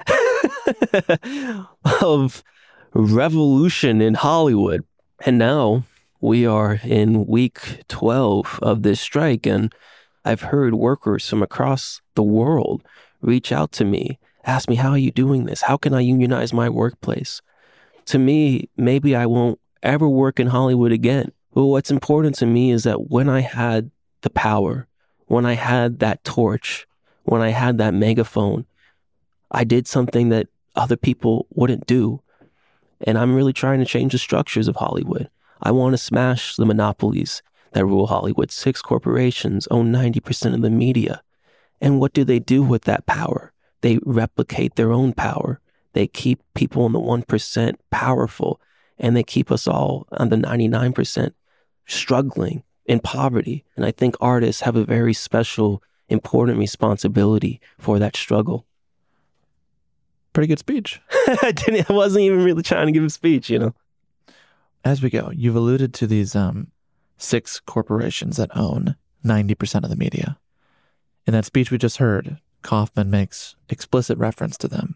[2.01, 2.43] of
[2.93, 4.84] revolution in Hollywood.
[5.26, 5.84] And now
[6.21, 9.45] we are in week 12 of this strike.
[9.45, 9.73] And
[10.23, 12.84] I've heard workers from across the world
[13.21, 15.61] reach out to me, ask me, How are you doing this?
[15.61, 17.41] How can I unionize my workplace?
[18.05, 22.69] To me, maybe I won't ever work in Hollywood again but what's important to me
[22.69, 23.89] is that when I had
[24.21, 24.87] the power,
[25.27, 26.85] when I had that torch,
[27.23, 28.65] when I had that megaphone,
[29.49, 32.21] I did something that other people wouldn't do.
[32.99, 35.29] And I'm really trying to change the structures of Hollywood.
[35.61, 37.41] I want to smash the monopolies
[37.71, 38.51] that rule Hollywood.
[38.51, 41.21] Six corporations own 90% of the media.
[41.79, 43.53] And what do they do with that power?
[43.86, 45.59] They replicate their own power.
[45.93, 48.59] They keep people in the 1% powerful
[48.97, 51.33] and they keep us all on the 99%
[51.86, 53.63] struggling in poverty.
[53.75, 58.65] And I think artists have a very special, important responsibility for that struggle.
[60.33, 60.99] Pretty good speech.
[61.43, 63.75] I, didn't, I wasn't even really trying to give a speech, you know.
[64.83, 66.71] As we go, you've alluded to these um,
[67.17, 70.39] six corporations that own 90% of the media.
[71.27, 74.95] In that speech we just heard, Kaufman makes explicit reference to them.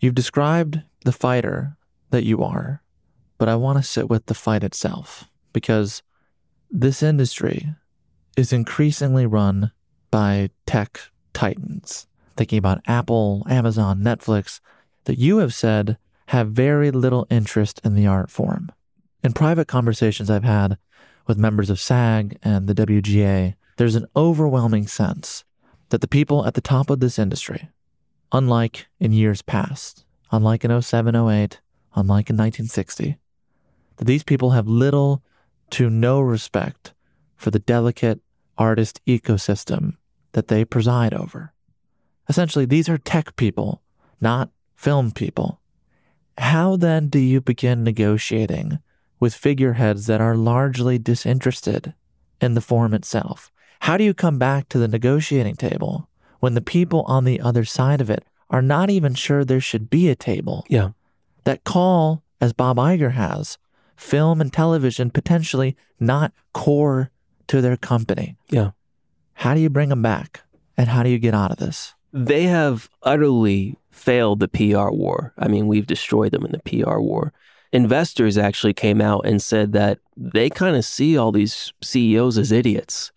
[0.00, 1.76] You've described the fighter
[2.08, 2.82] that you are,
[3.36, 6.02] but I want to sit with the fight itself because
[6.70, 7.74] this industry
[8.38, 9.70] is increasingly run
[10.10, 10.98] by tech
[11.34, 12.06] titans.
[12.38, 14.60] Thinking about Apple, Amazon, Netflix,
[15.04, 15.98] that you have said
[16.28, 18.72] have very little interest in the art form.
[19.22, 20.78] In private conversations I've had
[21.26, 25.44] with members of SAG and the WGA, there's an overwhelming sense
[25.90, 27.68] that the people at the top of this industry,
[28.32, 31.60] unlike in years past, unlike in 07, 08,
[31.94, 33.16] unlike in 1960,
[33.96, 35.22] that these people have little
[35.70, 36.92] to no respect
[37.36, 38.20] for the delicate,
[38.56, 39.96] artist ecosystem
[40.32, 41.52] that they preside over.
[42.28, 43.82] Essentially, these are tech people,
[44.20, 45.60] not film people.
[46.38, 48.78] How then do you begin negotiating
[49.20, 51.94] with figureheads that are largely disinterested
[52.40, 53.52] in the form itself?
[53.80, 56.08] How do you come back to the negotiating table
[56.40, 59.90] when the people on the other side of it are not even sure there should
[59.90, 60.64] be a table?
[60.68, 60.90] Yeah.
[61.44, 63.58] That call, as Bob Iger has,
[63.96, 67.10] film and television potentially not core
[67.48, 68.36] to their company.
[68.48, 68.70] Yeah.
[69.34, 70.42] How do you bring them back?
[70.76, 71.94] And how do you get out of this?
[72.12, 75.32] They have utterly failed the PR war.
[75.38, 77.32] I mean, we've destroyed them in the PR war.
[77.72, 82.52] Investors actually came out and said that they kind of see all these CEOs as
[82.52, 83.10] idiots.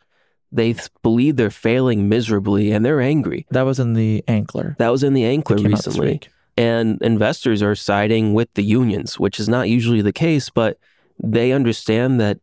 [0.52, 3.46] They th- believe they're failing miserably and they're angry.
[3.52, 4.78] That was in the Ankler.
[4.78, 6.22] That was in the Ankler That came out this recently.
[6.56, 10.80] And investors are siding with the unions, which is not usually the case, but
[11.22, 12.40] they understand that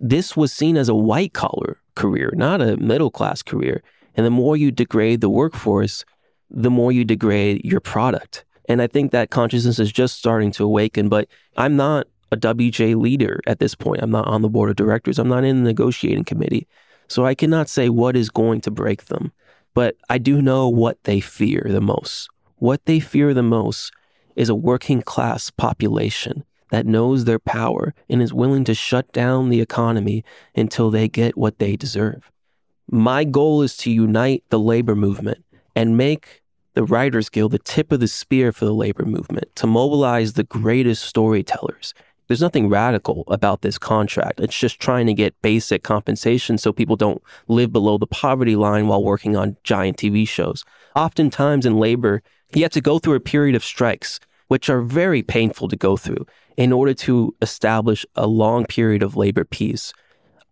[0.00, 3.82] this was seen as a white collar career, not a middle class career.
[4.14, 6.04] And the more you degrade the workforce,
[6.50, 8.44] the more you degrade your product.
[8.68, 11.08] And I think that consciousness is just starting to awaken.
[11.08, 14.02] But I'm not a WGA leader at this point.
[14.02, 15.18] I'm not on the board of directors.
[15.18, 16.66] I'm not in the negotiating committee.
[17.08, 19.32] So I cannot say what is going to break them.
[19.74, 22.28] But I do know what they fear the most.
[22.56, 23.92] What they fear the most
[24.36, 29.48] is a working class population that knows their power and is willing to shut down
[29.48, 32.30] the economy until they get what they deserve.
[32.90, 35.44] My goal is to unite the labor movement
[35.74, 36.42] and make
[36.74, 40.44] the Writers Guild the tip of the spear for the labor movement, to mobilize the
[40.44, 41.92] greatest storytellers.
[42.28, 44.38] There's nothing radical about this contract.
[44.38, 48.86] It's just trying to get basic compensation so people don't live below the poverty line
[48.86, 50.62] while working on giant TV shows.
[50.94, 52.22] Oftentimes in labor,
[52.54, 55.96] you have to go through a period of strikes, which are very painful to go
[55.96, 56.26] through
[56.58, 59.94] in order to establish a long period of labor peace.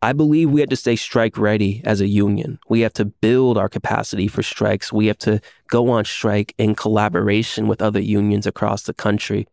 [0.01, 2.59] I believe we have to stay strike ready as a union.
[2.68, 4.93] We have to build our capacity for strikes.
[4.93, 9.47] We have to go on strike in collaboration with other unions across the country.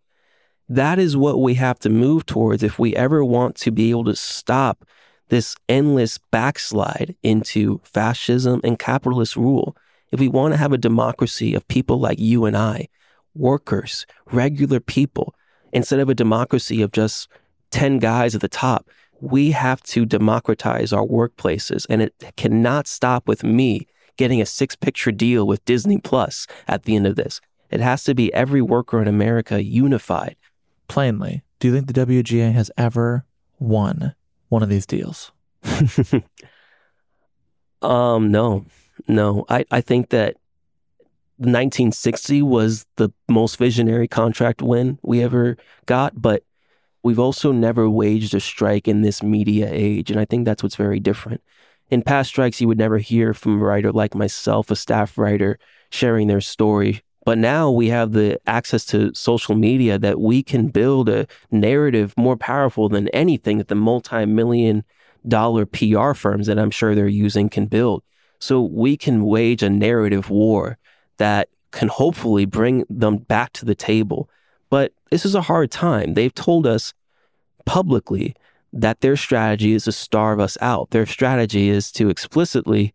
[0.70, 4.06] That is what we have to move towards if we ever want to be able
[4.06, 4.86] to stop
[5.30, 9.76] this endless backslide into fascism and capitalist rule.
[10.12, 12.88] If we want to have a democracy of people like you and I,
[13.34, 15.34] workers, regular people,
[15.72, 17.28] instead of a democracy of just
[17.72, 18.90] 10 guys at the top,
[19.20, 21.86] we have to democratize our workplaces.
[21.90, 23.88] And it cannot stop with me
[24.18, 27.42] getting a six picture deal with Disney Plus at the end of this.
[27.72, 30.36] It has to be every worker in America unified.
[30.88, 33.26] Plainly, do you think the WGA has ever
[33.60, 34.16] won
[34.50, 35.32] one of these deals?
[37.84, 38.66] Um, no,
[39.08, 39.46] no.
[39.50, 40.38] I, I think that
[41.38, 46.44] 1960 was the most visionary contract win we ever got, but
[47.04, 50.10] we've also never waged a strike in this media age.
[50.10, 51.42] And I think that's what's very different.
[51.90, 55.60] In past strikes, you would never hear from a writer like myself, a staff writer,
[55.90, 57.02] sharing their story.
[57.26, 62.14] But now we have the access to social media that we can build a narrative
[62.18, 64.84] more powerful than anything that the multi million
[65.28, 68.04] dollar PR firms that I'm sure they're using can build.
[68.40, 70.78] So we can wage a narrative war
[71.18, 74.30] that can hopefully bring them back to the table.
[74.70, 76.14] But this is a hard time.
[76.14, 76.94] They've told us
[77.66, 78.36] publicly
[78.74, 80.90] that their strategy is to starve us out.
[80.90, 82.94] Their strategy is to explicitly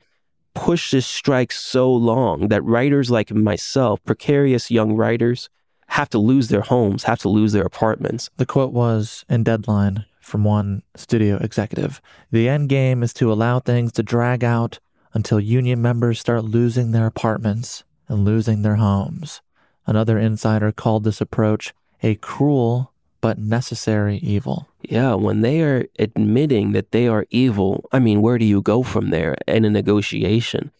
[0.54, 5.48] push this strike so long that writers like myself, precarious young writers,
[5.88, 8.30] have to lose their homes, have to lose their apartments.
[8.36, 13.60] The quote was in Deadline from one studio executive The end game is to allow
[13.60, 14.78] things to drag out
[15.14, 19.40] until union members start losing their apartments and losing their homes.
[19.86, 21.72] Another insider called this approach
[22.02, 24.68] a cruel but necessary evil.
[24.82, 28.82] Yeah, when they are admitting that they are evil, I mean, where do you go
[28.82, 30.70] from there in a negotiation?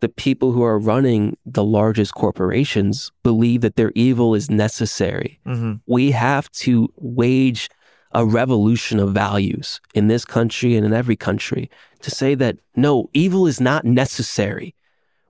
[0.00, 5.40] The people who are running the largest corporations believe that their evil is necessary.
[5.46, 5.74] Mm-hmm.
[5.86, 7.68] We have to wage
[8.12, 11.70] a revolution of values in this country and in every country
[12.00, 14.74] to say that no, evil is not necessary.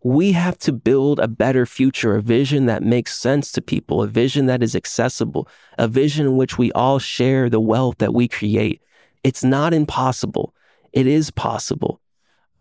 [0.02, 4.06] We have to build a better future, a vision that makes sense to people, a
[4.06, 5.46] vision that is accessible,
[5.78, 8.80] a vision in which we all share the wealth that we create.
[9.22, 10.54] It's not impossible.
[10.92, 12.00] It is possible.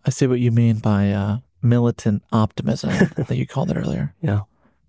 [0.05, 4.13] I see what you mean by uh, militant optimism that you called it earlier.
[4.21, 4.41] Yeah.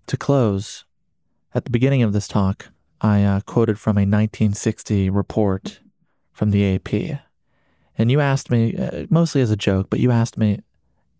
[0.07, 0.83] To close,
[1.53, 2.67] at the beginning of this talk,
[2.99, 5.79] I uh, quoted from a 1960 report
[6.33, 7.21] from the AP.
[7.97, 10.61] And you asked me, uh, mostly as a joke, but you asked me,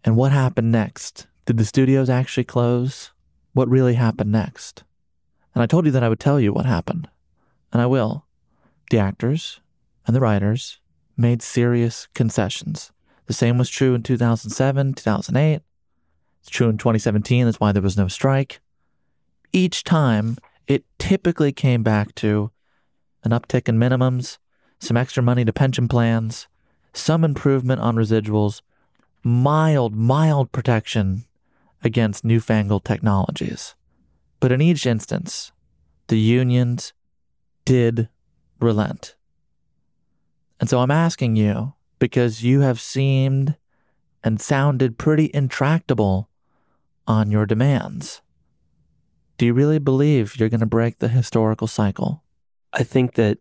[0.04, 1.28] and what happened next?
[1.46, 3.12] Did the studios actually close?
[3.54, 4.84] What really happened next?
[5.54, 7.10] And I told you that I would tell you what happened.
[7.72, 8.26] And I will.
[8.90, 9.60] The actors
[10.06, 10.80] and the writers
[11.18, 12.92] made serious concessions.
[13.28, 15.62] The same was true in 2007, 2008.
[16.42, 17.46] It's true in 2017.
[17.46, 18.60] That's why there was no strike.
[19.54, 20.38] Each time,
[20.68, 22.52] it typically came back to
[23.24, 24.38] an uptick in minimums,
[24.80, 26.48] some extra money to pension plans,
[26.94, 28.62] some improvement on residuals,
[29.24, 31.26] mild, mild protection
[31.84, 33.76] against newfangled technologies.
[34.40, 35.52] But in each instance,
[36.08, 36.94] the unions
[37.66, 38.10] did
[38.60, 39.16] relent.
[40.60, 43.56] And so I'm asking you, because you have seemed
[44.24, 46.30] and sounded pretty intractable
[47.08, 48.22] on your demands.
[49.38, 52.24] Do you really believe you're going to break the historical cycle?
[52.74, 53.40] I think that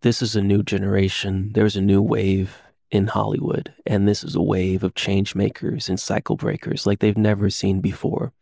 [0.00, 1.50] this is a new generation.
[1.52, 2.58] There's a new wave
[2.90, 7.16] in Hollywood, and this is a wave of change makers and cycle breakers like they've
[7.16, 8.32] never seen before.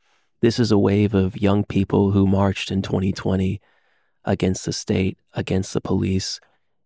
[0.40, 3.60] This is a wave of young people who marched in 2020
[4.24, 6.40] against the state, against the police.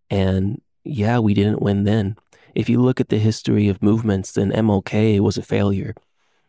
[0.09, 2.17] And yeah, we didn't win then.
[2.55, 5.95] If you look at the history of movements, then MLK was a failure.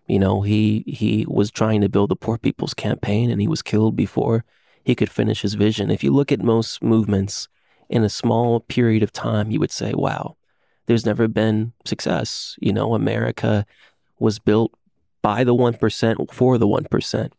[0.07, 3.61] You know, he he was trying to build the Poor People's Campaign and he was
[3.61, 4.43] killed before
[4.83, 5.91] he could finish his vision.
[5.91, 7.47] If you look at most movements
[7.89, 10.35] in a small period of time, you would say, wow,
[10.89, 12.55] there's never been success.
[12.59, 13.63] You know, America
[14.17, 14.73] was built
[15.21, 17.31] by the 1% for the 1%.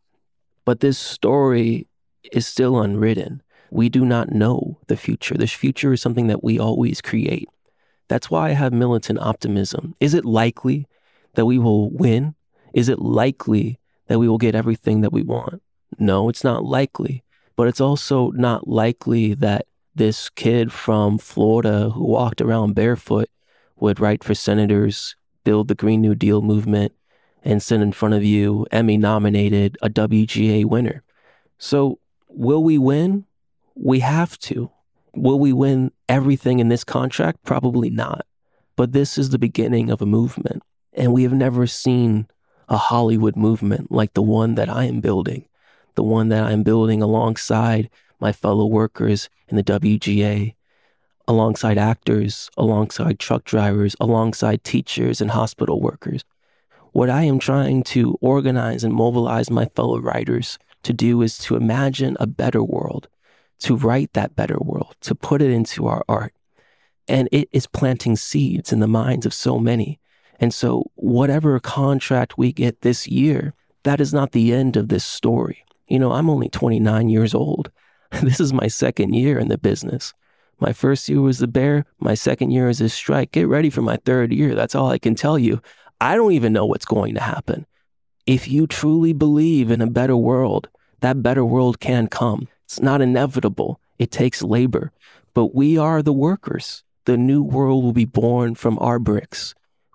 [0.64, 1.88] But this story
[2.30, 3.42] is still unwritten.
[3.72, 5.34] We do not know the future.
[5.34, 7.48] This future is something that we always create.
[8.06, 9.96] That's why I have militant optimism.
[9.98, 10.86] Is it likely
[11.34, 12.36] that we will win?
[12.72, 15.60] Is it likely that we will get everything that we want?
[15.98, 17.24] No, it's not likely.
[17.56, 23.28] But it's also not likely that this kid from Florida who walked around barefoot
[23.80, 26.92] would write for senators, build the Green New Deal movement,
[27.42, 31.02] and send in front of you Emmy nominated a WGA winner.
[31.58, 33.24] So, will we win?
[33.74, 34.70] We have to.
[35.14, 37.42] Will we win everything in this contract?
[37.44, 38.26] Probably not.
[38.76, 40.62] But this is the beginning of a movement.
[40.92, 42.28] And we have never seen
[42.68, 45.46] a Hollywood movement like the one that I am building,
[45.94, 50.54] the one that I'm building alongside my fellow workers in the WGA
[51.30, 56.24] alongside actors, alongside truck drivers, alongside teachers and hospital workers.
[56.90, 61.54] What I am trying to organize and mobilize my fellow writers to do is to
[61.54, 63.06] imagine a better world,
[63.60, 66.34] to write that better world, to put it into our art.
[67.06, 70.00] And it is planting seeds in the minds of so many.
[70.40, 73.54] And so, whatever contract we get this year,
[73.84, 75.64] that is not the end of this story.
[75.86, 77.70] You know, I'm only 29 years old.
[78.24, 80.12] This is my second year in the business.
[80.60, 81.86] My first year was the bear.
[81.98, 83.32] My second year is a strike.
[83.32, 84.54] Get ready for my third year.
[84.54, 85.62] That's all I can tell you.
[86.02, 87.66] I don't even know what's going to happen.
[88.26, 90.68] If you truly believe in a better world,
[91.00, 92.46] that better world can come.
[92.66, 93.80] It's not inevitable.
[93.98, 94.92] It takes labor.
[95.32, 96.84] But we are the workers.
[97.06, 99.54] The new world will be born from our bricks.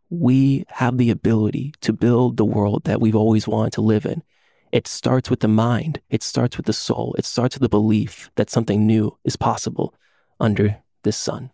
[0.09, 4.23] We have the ability to build the world that we've always wanted to live in.
[4.71, 6.01] It starts with the mind.
[6.09, 7.15] It starts with the soul.
[7.19, 9.93] It starts with the belief that something new is possible
[10.39, 11.51] under this sun.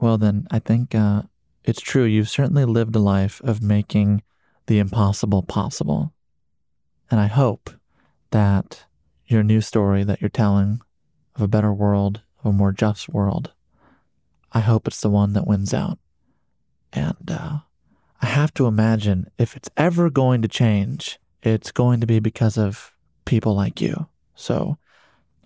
[0.00, 1.22] Well, then, I think uh,
[1.64, 2.04] it's true.
[2.04, 4.22] You've certainly lived a life of making
[4.66, 6.12] the impossible possible.
[7.10, 7.70] And I hope
[8.30, 8.84] that
[9.26, 10.80] your new story that you're telling
[11.34, 13.52] of a better world, of a more just world,
[14.52, 15.98] I hope it's the one that wins out.
[16.92, 17.58] And uh,
[18.22, 22.56] I have to imagine if it's ever going to change, it's going to be because
[22.56, 22.92] of
[23.24, 24.08] people like you.
[24.34, 24.78] So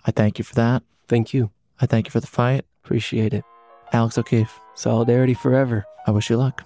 [0.05, 0.83] I thank you for that.
[1.09, 1.51] Thank you.
[1.83, 2.65] I thank you for the fight.
[2.85, 3.45] Appreciate it.
[3.93, 4.59] Alex O'Keefe.
[4.75, 5.85] Solidarity forever.
[6.07, 6.65] I wish you luck.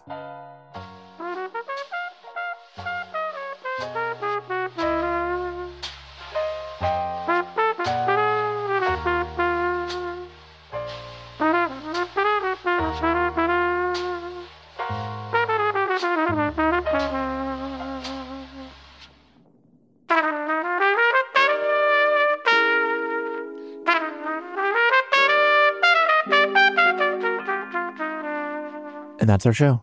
[29.37, 29.83] That's our show.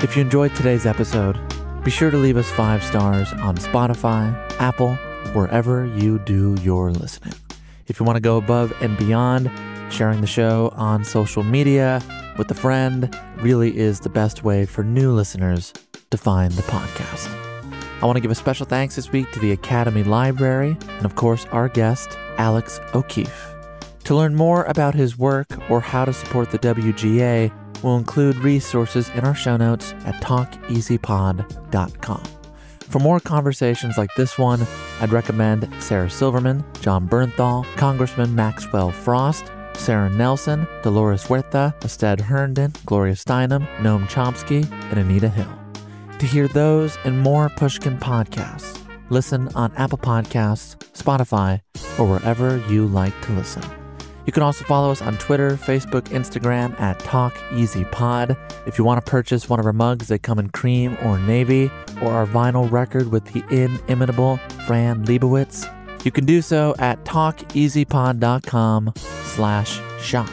[0.00, 1.36] If you enjoyed today's episode,
[1.82, 4.94] be sure to leave us five stars on Spotify, Apple,
[5.32, 7.34] wherever you do your listening.
[7.88, 9.50] If you want to go above and beyond,
[9.90, 12.00] sharing the show on social media
[12.36, 15.72] with a friend really is the best way for new listeners
[16.10, 17.28] to find the podcast.
[18.00, 21.16] I want to give a special thanks this week to the Academy Library and, of
[21.16, 23.56] course, our guest, Alex O'Keefe.
[24.04, 27.52] To learn more about his work or how to support the WGA,
[27.82, 32.22] we'll include resources in our show notes at talkeasypod.com.
[32.80, 34.66] For more conversations like this one,
[35.00, 42.72] I'd recommend Sarah Silverman, Jon Bernthal, Congressman Maxwell Frost, Sarah Nelson, Dolores Huerta, Astead Herndon,
[42.86, 45.52] Gloria Steinem, Noam Chomsky, and Anita Hill.
[46.18, 51.60] To hear those and more Pushkin podcasts, listen on Apple Podcasts, Spotify,
[51.98, 53.77] or wherever you like to listen.
[54.28, 58.36] You can also follow us on Twitter, Facebook, Instagram at TalkEasyPod.
[58.66, 61.70] If you want to purchase one of our mugs, they come in cream or navy,
[62.02, 64.36] or our vinyl record with the inimitable
[64.66, 65.64] Fran Lebowitz,
[66.04, 70.28] you can do so at talkeasypod.com slash shop.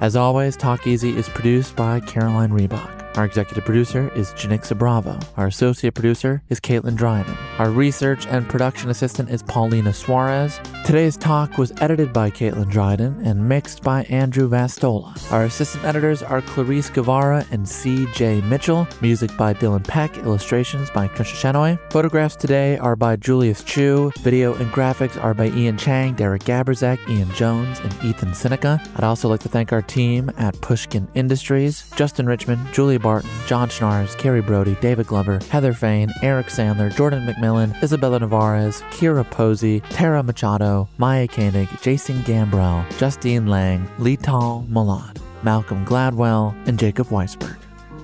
[0.00, 3.01] As always, Talk Easy is produced by Caroline Reebok.
[3.16, 5.18] Our executive producer is Janixa Bravo.
[5.36, 7.36] Our associate producer is Caitlin Dryden.
[7.58, 10.58] Our research and production assistant is Paulina Suarez.
[10.86, 15.30] Today's talk was edited by Caitlin Dryden and mixed by Andrew Vastola.
[15.30, 18.40] Our assistant editors are Clarice Guevara and C.J.
[18.42, 18.88] Mitchell.
[19.02, 20.16] Music by Dylan Peck.
[20.18, 21.78] Illustrations by Krisha Shenoy.
[21.92, 24.10] Photographs today are by Julius Chu.
[24.20, 28.80] Video and graphics are by Ian Chang, Derek Gaberzek, Ian Jones, and Ethan Seneca.
[28.96, 33.68] I'd also like to thank our team at Pushkin Industries, Justin Richmond, Julie Barton, Jon
[33.68, 39.80] Schnaars, Carrie Brody, David Glover, Heather Fain, Eric Sandler, Jordan McMillan, Isabella Navarez, Kira Posey,
[39.90, 47.58] Tara Machado, Maya Koenig, Jason Gambrell, Justine Lang, Lital Molad, Malcolm Gladwell, and Jacob Weisberg.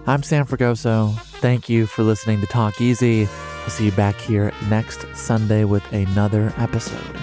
[0.07, 1.15] I'm Sam Fragoso.
[1.41, 3.29] Thank you for listening to Talk Easy.
[3.62, 7.16] I'll see you back here next Sunday with another episode.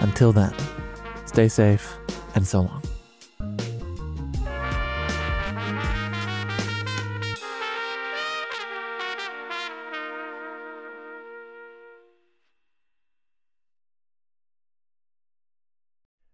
[0.00, 0.54] Until then,
[1.26, 1.98] stay safe
[2.34, 2.79] and so long.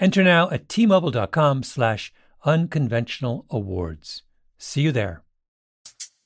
[0.00, 2.12] Enter now at tmobile.com slash
[2.44, 4.22] unconventional awards.
[4.58, 5.22] See you there.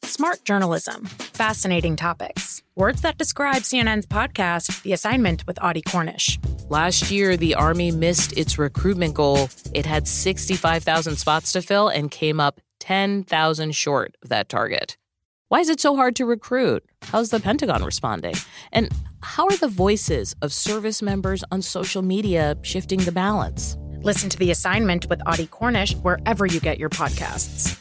[0.03, 1.05] Smart journalism.
[1.07, 2.63] Fascinating topics.
[2.75, 6.39] Words that describe CNN's podcast, The Assignment with Audie Cornish.
[6.69, 9.49] Last year, the Army missed its recruitment goal.
[9.75, 14.97] It had 65,000 spots to fill and came up 10,000 short of that target.
[15.49, 16.83] Why is it so hard to recruit?
[17.03, 18.35] How's the Pentagon responding?
[18.73, 18.91] And
[19.23, 23.77] how are the voices of service members on social media shifting the balance?
[24.03, 27.81] Listen to The Assignment with Audie Cornish wherever you get your podcasts.